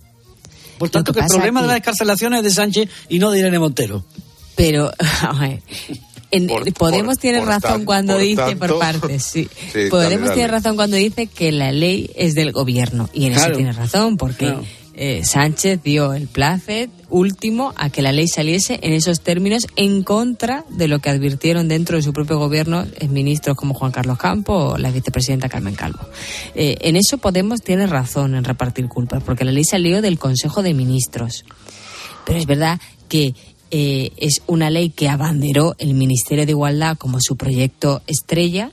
[0.77, 3.19] Por Lo tanto, que que el problema que- de la descarcelación es de Sánchez y
[3.19, 4.03] no de Irene Montero.
[4.55, 5.61] Pero, a ver,
[6.31, 9.47] en- Por- Podemos por- tiene por razón tan- cuando por dice, tanto- por partes, sí.
[9.71, 10.33] Sí, dale, Podemos dale.
[10.33, 13.09] tiene razón cuando dice que la ley es del gobierno.
[13.13, 13.49] Y en Claro.
[13.51, 14.65] eso tiene razón, porque Claro.
[15.03, 20.03] Eh, Sánchez dio el placet último a que la ley saliese en esos términos en
[20.03, 24.19] contra de lo que advirtieron dentro de su propio gobierno eh, ministros como Juan Carlos
[24.19, 26.01] Campo o la vicepresidenta Carmen Calvo.
[26.53, 30.61] Eh, en eso Podemos tiene razón en repartir culpas, porque la ley salió del Consejo
[30.61, 31.45] de Ministros.
[32.23, 32.79] Pero es verdad
[33.09, 33.33] que
[33.71, 38.71] es una ley que abanderó el Ministerio de Igualdad como su proyecto estrella,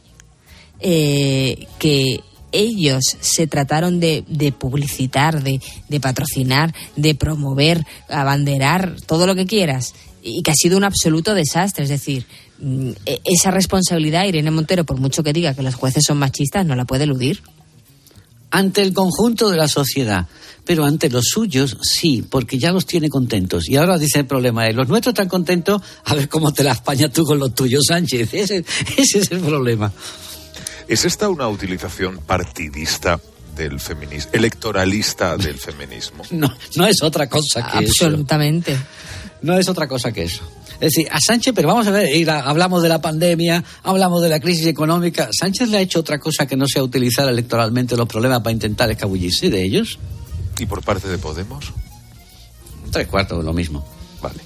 [0.80, 2.20] eh, que
[2.52, 9.46] ellos se trataron de, de publicitar, de, de patrocinar, de promover, abanderar, todo lo que
[9.46, 11.84] quieras, y que ha sido un absoluto desastre.
[11.84, 12.26] Es decir,
[12.60, 16.66] mm, e- esa responsabilidad, Irene Montero, por mucho que diga que los jueces son machistas,
[16.66, 17.40] no la puede eludir.
[18.50, 20.26] ante el conjunto de la sociedad,
[20.64, 23.68] pero ante los suyos sí, porque ya los tiene contentos.
[23.68, 26.72] Y ahora dice el problema es, los nuestros están contentos, a ver cómo te la
[26.72, 28.32] españas tú con los tuyos, Sánchez.
[28.32, 28.64] Ese
[28.96, 29.92] es el problema.
[30.88, 33.20] ¿Es esta una utilización partidista
[33.56, 36.22] del feminismo, electoralista del feminismo?
[36.30, 38.04] No, no es otra cosa que eso.
[38.06, 38.76] Absolutamente.
[39.42, 40.42] No es otra cosa que eso.
[40.80, 44.22] Es decir, a Sánchez, pero vamos a ver, y la- hablamos de la pandemia, hablamos
[44.22, 45.28] de la crisis económica.
[45.32, 48.90] ¿Sánchez le ha hecho otra cosa que no sea utilizar electoralmente los problemas para intentar
[48.90, 49.98] escabullirse de ellos?
[50.58, 51.72] ¿Y por parte de Podemos?
[52.92, 53.86] Tres cuartos, lo mismo.
[54.22, 54.40] Vale.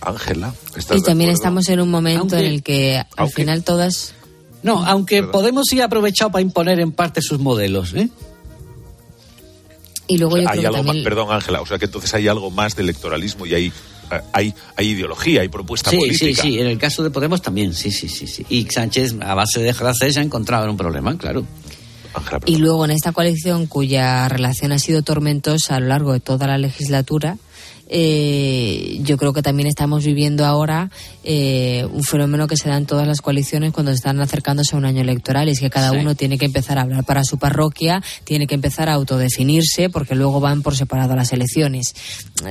[0.00, 3.64] Ángela, ¿estás Y también estamos en un momento Aunque- en el que al aunque- final
[3.64, 4.14] todas
[4.62, 8.08] No, aunque Podemos sí ha aprovechado para imponer en parte sus modelos, ¿eh?
[10.06, 10.96] Y luego yo hay creo que algo también...
[10.96, 13.72] más, perdón Ángela, o sea que entonces hay algo más de electoralismo y hay,
[14.32, 16.42] hay, hay ideología, hay propuesta Sí, sí, política.
[16.42, 18.44] sí, en el caso de Podemos también, sí, sí, sí, sí.
[18.48, 21.44] Y Sánchez, a base de frases, se ha encontrado en un problema, claro.
[22.46, 26.46] Y luego en esta coalición cuya relación ha sido tormentosa a lo largo de toda
[26.46, 27.36] la legislatura,
[27.90, 30.90] eh, yo creo que también estamos viviendo ahora
[31.24, 34.84] eh, un fenómeno que se da en todas las coaliciones cuando están acercándose a un
[34.84, 35.96] año electoral y es que cada Sí.
[35.98, 40.14] uno tiene que empezar a hablar para su parroquia, tiene que empezar a autodefinirse porque
[40.14, 41.94] luego van por separado a las elecciones.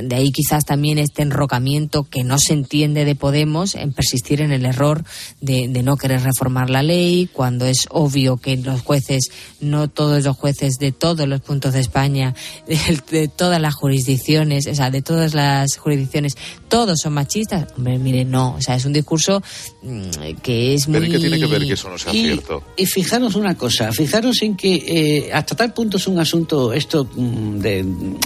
[0.03, 4.51] De ahí quizás también este enrocamiento que no se entiende de Podemos en persistir en
[4.51, 5.03] el error
[5.41, 9.29] de, de no querer reformar la ley cuando es obvio que los jueces,
[9.61, 12.33] no todos los jueces de todos los puntos de España,
[12.67, 12.77] de,
[13.11, 16.35] de todas las jurisdicciones, o sea, de todas las jurisdicciones,
[16.67, 17.67] todos son machistas.
[17.77, 19.41] Hombre, mire, no, o sea, es un discurso
[19.83, 20.99] mm, que es muy...
[20.99, 22.63] Pero ¿y qué tiene que ver que eso no sea Y- cierto?
[22.75, 27.09] Y fijaros una cosa, fijaros en que eh, hasta tal punto es un asunto esto
[27.15, 27.85] mm, de,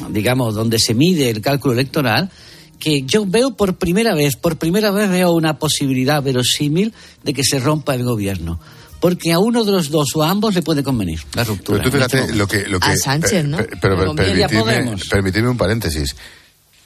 [0.09, 2.29] digamos, donde se mide el cálculo electoral,
[2.79, 6.93] que yo veo por primera vez, por primera vez veo una posibilidad verosímil
[7.23, 8.59] de que se rompa el gobierno.
[8.99, 11.79] Porque a uno de los dos o a ambos le puede convenir la ruptura.
[11.79, 12.67] Pero tú este fíjate lo que...
[12.67, 13.57] Lo que A Sánchez, ¿no?
[13.81, 16.15] permitidme, permitidme un paréntesis.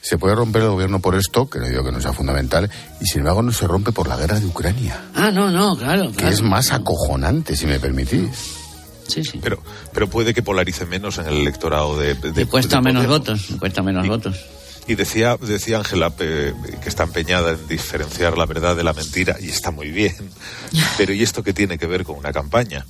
[0.08, 3.06] Se puede romper el gobierno por esto, que no digo que no sea fundamental, y
[3.06, 6.10] sin embargo no se rompe por la guerra de Ucrania, Ah, no, no, claro.
[6.10, 6.32] que claro.
[6.34, 8.28] es más acojonante, si me permitís.
[9.08, 9.38] Sí, sí.
[9.42, 9.60] Pero,
[9.92, 12.14] pero puede que polarice menos en el electorado de,
[12.46, 13.28] cuesta de menos Podemos.
[13.40, 14.36] votos, cuesta menos votos.
[14.88, 19.36] Y decía decía Ángela eh, que está empeñada en diferenciar la verdad de la mentira
[19.40, 20.14] y está muy bien.
[20.98, 22.86] Pero ¿y esto qué tiene que ver con una campaña?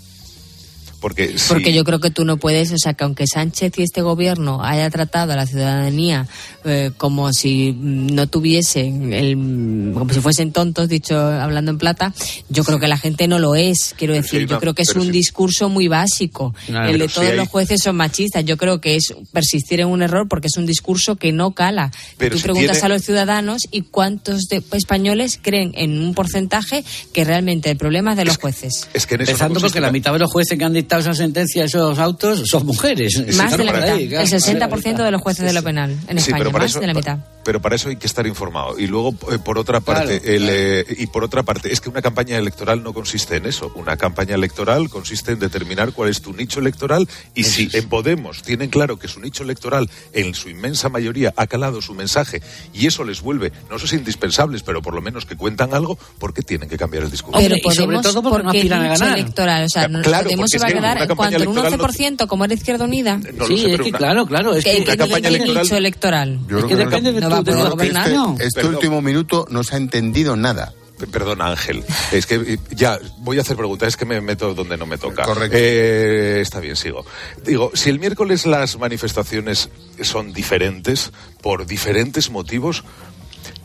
[1.01, 3.83] Porque, si- Porque yo creo que tú no puedes, o sea, que aunque Sánchez y
[3.83, 6.27] este gobierno haya tratado a la ciudadanía
[6.67, 12.13] eh, como si mm, no tuviesen, el, como si fuesen tontos, dicho hablando en plata,
[12.49, 13.95] yo creo que la gente no lo es.
[13.97, 15.11] Quiero decir, sí, yo no, creo que es un sí.
[15.11, 16.55] discurso muy básico.
[16.69, 18.45] El de todos sí hay- los jueces son machistas.
[18.45, 21.91] Yo creo que es persistir en un error porque es un discurso que no cala.
[22.19, 26.15] Pero tú si preguntas tiene- a los ciudadanos y cuántos de- españoles creen en un
[26.15, 28.89] porcentaje que realmente el problema es de los jueces.
[28.93, 31.15] es que en eso Empezando porque la mitad de los jueces que han dictado esa
[31.15, 33.15] sentencia, esos autos, son mujeres.
[33.37, 34.21] Más de la Por mitad.
[34.23, 37.19] el 60% de los jueces de lo penal en España, más eso- de la mitad.
[37.47, 38.79] Pero para eso hay que estar informado.
[38.79, 41.89] Y luego, eh, por otra parte, Claro, el, eh, y por otra parte, es que
[41.89, 43.73] una campaña electoral no consiste en eso.
[43.77, 48.43] Una campaña electoral consiste en determinar cuál es tu nicho electoral y si en Podemos
[48.43, 52.43] tienen claro que su nicho electoral, en su inmensa mayoría, ha calado su mensaje
[52.75, 55.97] y eso les vuelve, no sé si indispensables, pero por lo menos que cuentan algo,
[56.19, 57.39] ¿por qué tienen que cambiar el discurso?
[57.39, 59.19] Pero y sobre todo porque no porque aspiran a nicho ganar.
[59.21, 61.09] electoral, o sea, no- Claro, Podemos porque se va a es que quedar una en
[61.09, 63.17] campaña cuanto en un electoral no- 11% como era Izquierda Unida.
[63.35, 64.55] No sí, sé, es que una- claro, claro.
[64.55, 66.39] Es ¿Qué, que, una campaña qué electoral- nicho electoral?
[66.49, 68.37] Yo Es creo que no- depende de no de este, no.
[68.39, 68.75] este Perdón.
[68.77, 70.73] último minuto no se ha entendido nada.
[70.99, 71.85] P- Perdona, Ángel.
[72.11, 74.97] Es que eh, ya voy a hacer preguntas, es que me meto donde no me
[74.97, 75.25] toca.
[75.25, 75.57] Correcto.
[75.61, 77.05] Eh, está bien, sigo.
[77.45, 79.69] Digo, si el miércoles las manifestaciones
[80.03, 81.13] son diferentes,
[81.43, 82.83] por diferentes motivos,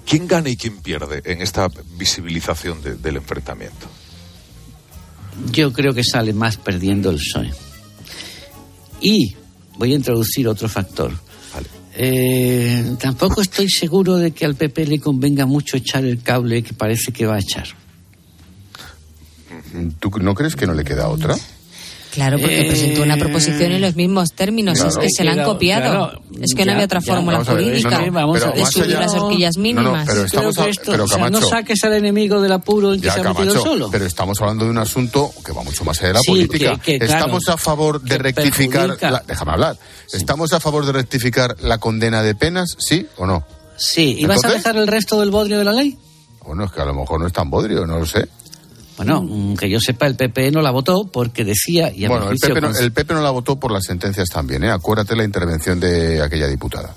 [0.05, 3.88] ¿quién gana y quién pierde en esta visibilización de- del enfrentamiento?
[5.51, 7.51] yo creo que sale más perdiendo el PSOE.
[8.99, 9.36] Y
[9.78, 11.13] voy a introducir otro factor.
[11.93, 16.73] Eh, tampoco estoy seguro de que al PP le convenga mucho echar el cable que
[16.73, 17.67] parece que va a echar.
[19.99, 21.35] ¿Tú no crees que no le queda otra?
[22.12, 24.76] Claro, porque Eh, presentó una proposición en los mismos términos.
[24.78, 24.89] Claro.
[24.89, 25.82] Es que se la han Claro, copiado.
[26.09, 26.22] claro.
[26.41, 28.55] es que no había otra fórmula vamos a ver, jurídica no, no, vamos pero a
[28.55, 28.66] ver.
[28.68, 30.07] subir allá- las horquillas No, no, mínimas.
[30.07, 32.93] pero estamos que a- esto, pero o sea, no Camacho, saques al enemigo del apuro
[32.93, 33.89] en que Ya, se ha metido Camacho, solo.
[33.91, 36.78] pero estamos hablando de un asunto que va mucho más allá de la Sí, política.
[36.84, 38.97] que- que, claro, estamos a favor de rectificar.
[39.01, 39.78] la- déjame hablar.
[40.12, 42.76] ¿Estamos a favor de rectificar la condena de penas?
[42.78, 43.45] ¿Sí o no?
[43.78, 45.97] Sí, ¿y vas a dejar el resto del bodrio de la ley?
[46.45, 48.28] Bueno, es que a lo mejor no es tan bodrio, no lo sé.
[49.04, 51.91] Bueno, mm, que yo sepa, el PP no la votó porque decía...
[51.93, 53.84] Y a Bueno, el juicio, PP, no, cons- el PP no la votó por las
[53.86, 54.72] sentencias también, ¿eh?
[54.72, 56.93] Acuérdate la intervención de aquella diputada.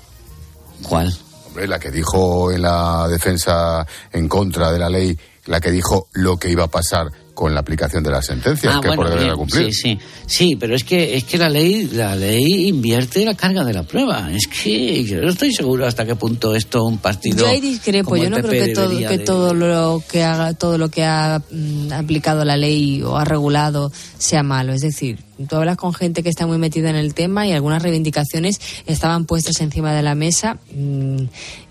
[0.87, 1.15] ¿Cuál?
[1.47, 6.07] Hombre, la que dijo en la defensa en contra de la ley, la que dijo
[6.13, 9.19] lo que iba a pasar con la aplicación de las sentencias, Ah, que bueno, por
[9.19, 9.71] bien, cumplir.
[9.71, 13.63] Sí, sí, sí, pero es que es que la ley la ley invierte la carga
[13.63, 14.31] de la prueba.
[14.33, 17.37] Es que yo no estoy seguro hasta qué punto esto un partido.
[17.39, 20.23] Yo ahí discrepo, como yo no PP creo que todo, que de- todo lo que
[20.23, 24.73] haga, todo lo que ha mm, aplicado la ley o ha regulado sea malo.
[24.73, 25.19] Es decir,
[25.49, 29.25] Tú hablas con gente que está muy metida en el tema y algunas reivindicaciones estaban
[29.25, 31.17] puestas encima de la mesa mm,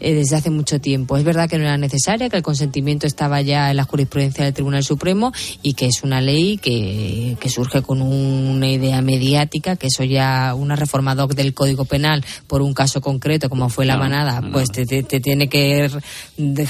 [0.01, 1.17] eh, desde hace mucho tiempo.
[1.17, 4.53] Es verdad que no era necesaria, que el consentimiento estaba ya en la jurisprudencia del
[4.55, 9.87] Tribunal Supremo y que es una ley que, que surge con una idea mediática, que
[9.87, 13.95] eso ya una reforma doc del Código Penal por un caso concreto como fue la
[13.95, 15.91] No, manada, no, pues te, te- te tiene que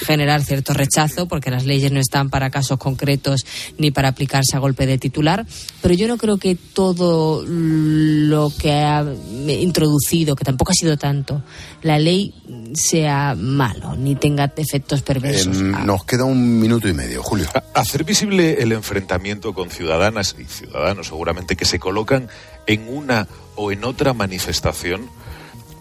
[0.05, 3.45] generar cierto rechazo porque las leyes no están para casos concretos
[3.79, 5.47] ni para aplicarse a golpe de titular.
[5.83, 9.05] Pero yo no creo que todo lo que ha
[9.47, 11.43] introducido, que tampoco ha sido tanto,
[11.83, 12.35] la ley
[12.75, 15.57] sea malo ni tenga efectos perversos.
[15.57, 17.47] Em, nos queda un minuto y medio, Julio.
[17.75, 22.29] Hacer visible el enfrentamiento con ciudadanas y ciudadanos seguramente que se colocan
[22.67, 25.09] en una o en otra manifestación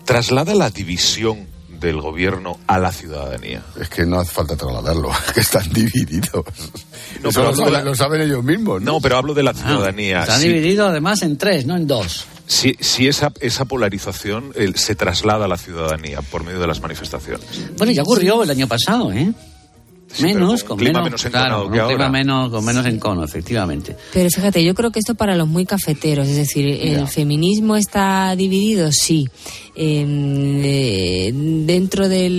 [0.06, 1.48] traslada la división
[1.84, 3.62] del gobierno a la ciudadanía.
[3.80, 6.44] Es que no hace falta trasladarlo, es que están divididos.
[7.22, 8.94] No, Eso pero lo, hablo de la- saben, lo saben ellos mismos, ¿no?
[8.94, 10.22] No, pero hablo de la ciudadanía.
[10.22, 12.26] Está Si- dividido además en tres, no en dos.
[12.46, 16.82] Si, si esa, esa polarización eh, se traslada a la ciudadanía por medio de las
[16.82, 17.42] manifestaciones.
[17.78, 19.32] Bueno, ya ocurrió el año pasado, ¿eh?
[20.22, 23.96] Menos, con clima menos, menos claro, un clima menos, con menos encono, efectivamente.
[24.14, 27.08] Pero fíjate, yo creo que esto para los muy cafeteros, es decir, el Ya.
[27.08, 29.28] feminismo está dividido, sí.
[29.76, 31.32] Eh,
[31.66, 32.30] dentro de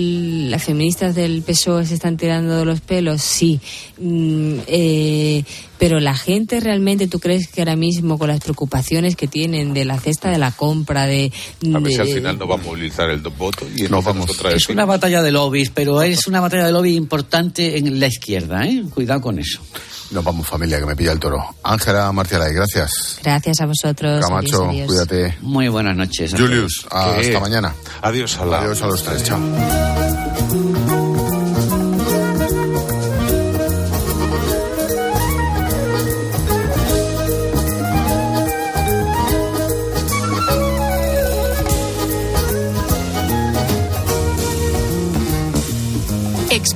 [0.49, 3.59] las feministas del PSOE se están tirando de los pelos, sí.
[3.99, 5.43] Mm, eh,
[5.85, 9.85] pero la gente realmente, ¿tú crees que ahora mismo con las preocupaciones que tienen de
[9.85, 11.31] la cesta de la compra, de...
[11.75, 14.51] A ver si al final no va a movilizar el voto y nos vamos contra
[14.53, 18.65] Es una batalla de lobbies, pero es una batalla de lobby importante en la izquierda,
[18.65, 18.83] ¿eh?
[18.95, 19.61] Cuidado con eso.
[20.09, 21.37] Nos vamos, familia, que me pilla el toro.
[21.61, 23.19] Ángela Marcialay, gracias.
[23.21, 24.25] Gracias a vosotros.
[24.25, 24.87] Camacho, adiós, adiós.
[24.87, 25.37] cuídate.
[25.41, 26.33] Muy buenas noches.
[26.35, 27.39] Julius, hasta ¿Qué?
[27.39, 27.75] mañana.
[28.01, 28.61] Adiós a la...
[28.61, 29.39] Adiós a los tres, chao.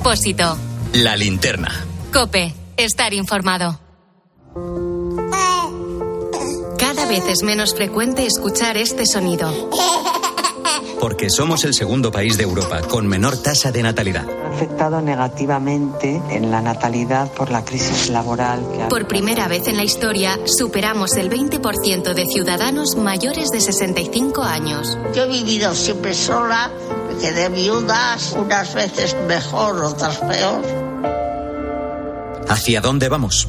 [0.00, 0.56] Expósito.
[0.94, 1.84] La linterna.
[2.10, 2.54] Cope.
[2.78, 3.78] Estar informado.
[6.78, 9.52] Cada vez es menos frecuente escuchar este sonido.
[10.98, 14.26] Porque somos el segundo país de Europa con menor tasa de natalidad.
[14.28, 19.66] Ha afectado negativamente en la natalidad por la crisis laboral que ha Por primera vez
[19.68, 24.98] en la historia, superamos el 20% de ciudadanos mayores de 65 años.
[25.14, 26.70] Yo he vivido siempre sola,
[27.08, 30.62] me quedé viudas, unas veces mejor, otras peor.
[32.48, 33.48] ¿Hacia dónde vamos?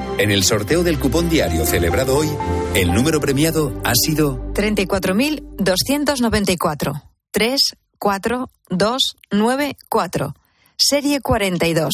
[0.17, 2.29] En el sorteo del cupón diario celebrado hoy,
[2.75, 7.01] el número premiado ha sido 34.294.
[7.31, 7.59] 3,
[7.97, 9.01] 4, 2,
[9.31, 10.35] 9, 4.
[10.77, 11.93] Serie 42.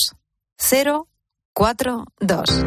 [0.57, 1.07] 0,
[1.53, 2.65] 4, 2.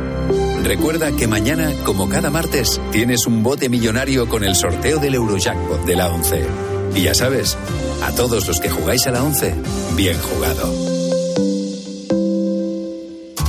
[0.62, 5.84] Recuerda que mañana, como cada martes, tienes un bote millonario con el sorteo del Eurojackpot
[5.84, 6.46] de la 11.
[6.94, 7.58] Y ya sabes,
[8.02, 9.54] a todos los que jugáis a la 11,
[9.96, 10.99] bien jugado.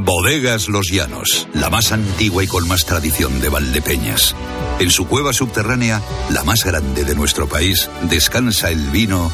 [0.00, 4.36] Bodegas Los Llanos, la más antigua y con más tradición de Valdepeñas.
[4.78, 9.30] En su cueva subterránea, la más grande de nuestro país, descansa el vino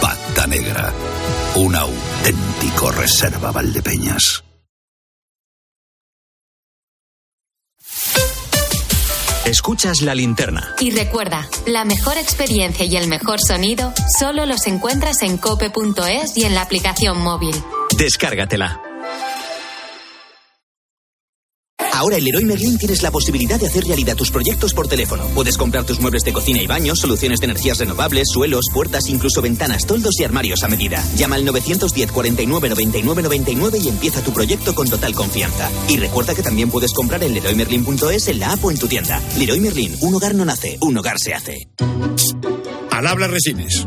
[0.00, 0.90] Pata Negra,
[1.56, 4.42] un auténtico reserva Valdepeñas.
[9.44, 10.74] Escuchas la linterna.
[10.80, 16.44] Y recuerda, la mejor experiencia y el mejor sonido solo los encuentras en cope.es y
[16.44, 17.54] en la aplicación móvil.
[17.96, 18.85] Descárgatela.
[21.96, 25.24] Ahora en Leroy Merlin tienes la posibilidad de hacer realidad tus proyectos por teléfono.
[25.34, 29.40] Puedes comprar tus muebles de cocina y baños, soluciones de energías renovables, suelos, puertas, incluso
[29.40, 31.02] ventanas, toldos y armarios a medida.
[31.16, 35.70] Llama al 910 49 99 99 y empieza tu proyecto con total confianza.
[35.88, 39.22] Y recuerda que también puedes comprar en leroymerlin.es en la app o en tu tienda.
[39.38, 41.66] Leroy Merlin, un hogar no nace, un hogar se hace.
[42.90, 43.86] Al habla Resines.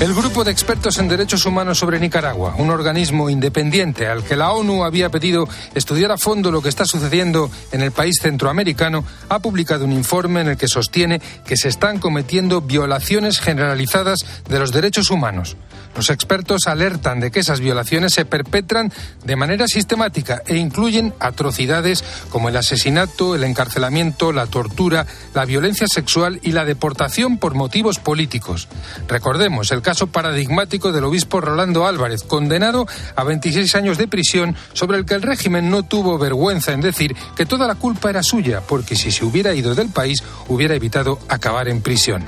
[0.00, 4.52] El Grupo de Expertos en Derechos Humanos sobre Nicaragua, un organismo independiente al que la
[4.52, 9.40] ONU había pedido estudiar a fondo lo que está sucediendo en el país centroamericano, ha
[9.40, 14.70] publicado un informe en el que sostiene que se están cometiendo violaciones generalizadas de los
[14.70, 15.56] derechos humanos.
[15.98, 18.92] Los expertos alertan de que esas violaciones se perpetran
[19.24, 25.88] de manera sistemática e incluyen atrocidades como el asesinato, el encarcelamiento, la tortura, la violencia
[25.88, 28.68] sexual y la deportación por motivos políticos.
[29.08, 32.86] Recordemos el caso paradigmático del obispo Rolando Álvarez, condenado
[33.16, 37.16] a 26 años de prisión, sobre el que el régimen no tuvo vergüenza en decir
[37.34, 41.18] que toda la culpa era suya, porque si se hubiera ido del país hubiera evitado
[41.28, 42.24] acabar en prisión.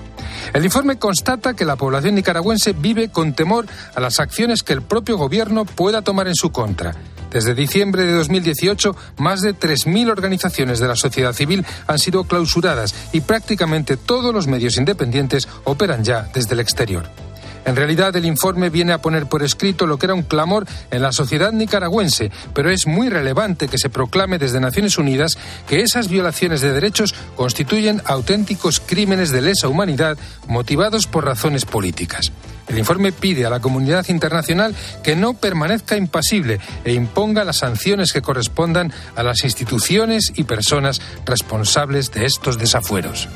[0.53, 3.60] El informe constata que la población nicaragüense vive con temor
[3.95, 6.95] a las acciones que el propio gobierno pueda tomar en su contra.
[7.31, 12.95] Desde diciembre de 2018, más de 3.000 organizaciones de la sociedad civil han sido clausuradas
[13.13, 17.30] y prácticamente todos los medios independientes operan ya desde el exterior.
[17.65, 21.03] En realidad, el informe viene a poner por escrito lo que era un clamor en
[21.03, 25.39] la sociedad nicaragüense, pero es muy relevante que se proclame desde Naciones Unidas
[25.69, 32.33] que esas violaciones de derechos constituyen auténticos crímenes de lesa humanidad motivados por razones políticas.
[32.69, 38.13] El informe pide a la comunidad internacional que no permanezca impasible e imponga las sanciones
[38.13, 43.29] que correspondan a las instituciones y personas responsables de estos desafueros.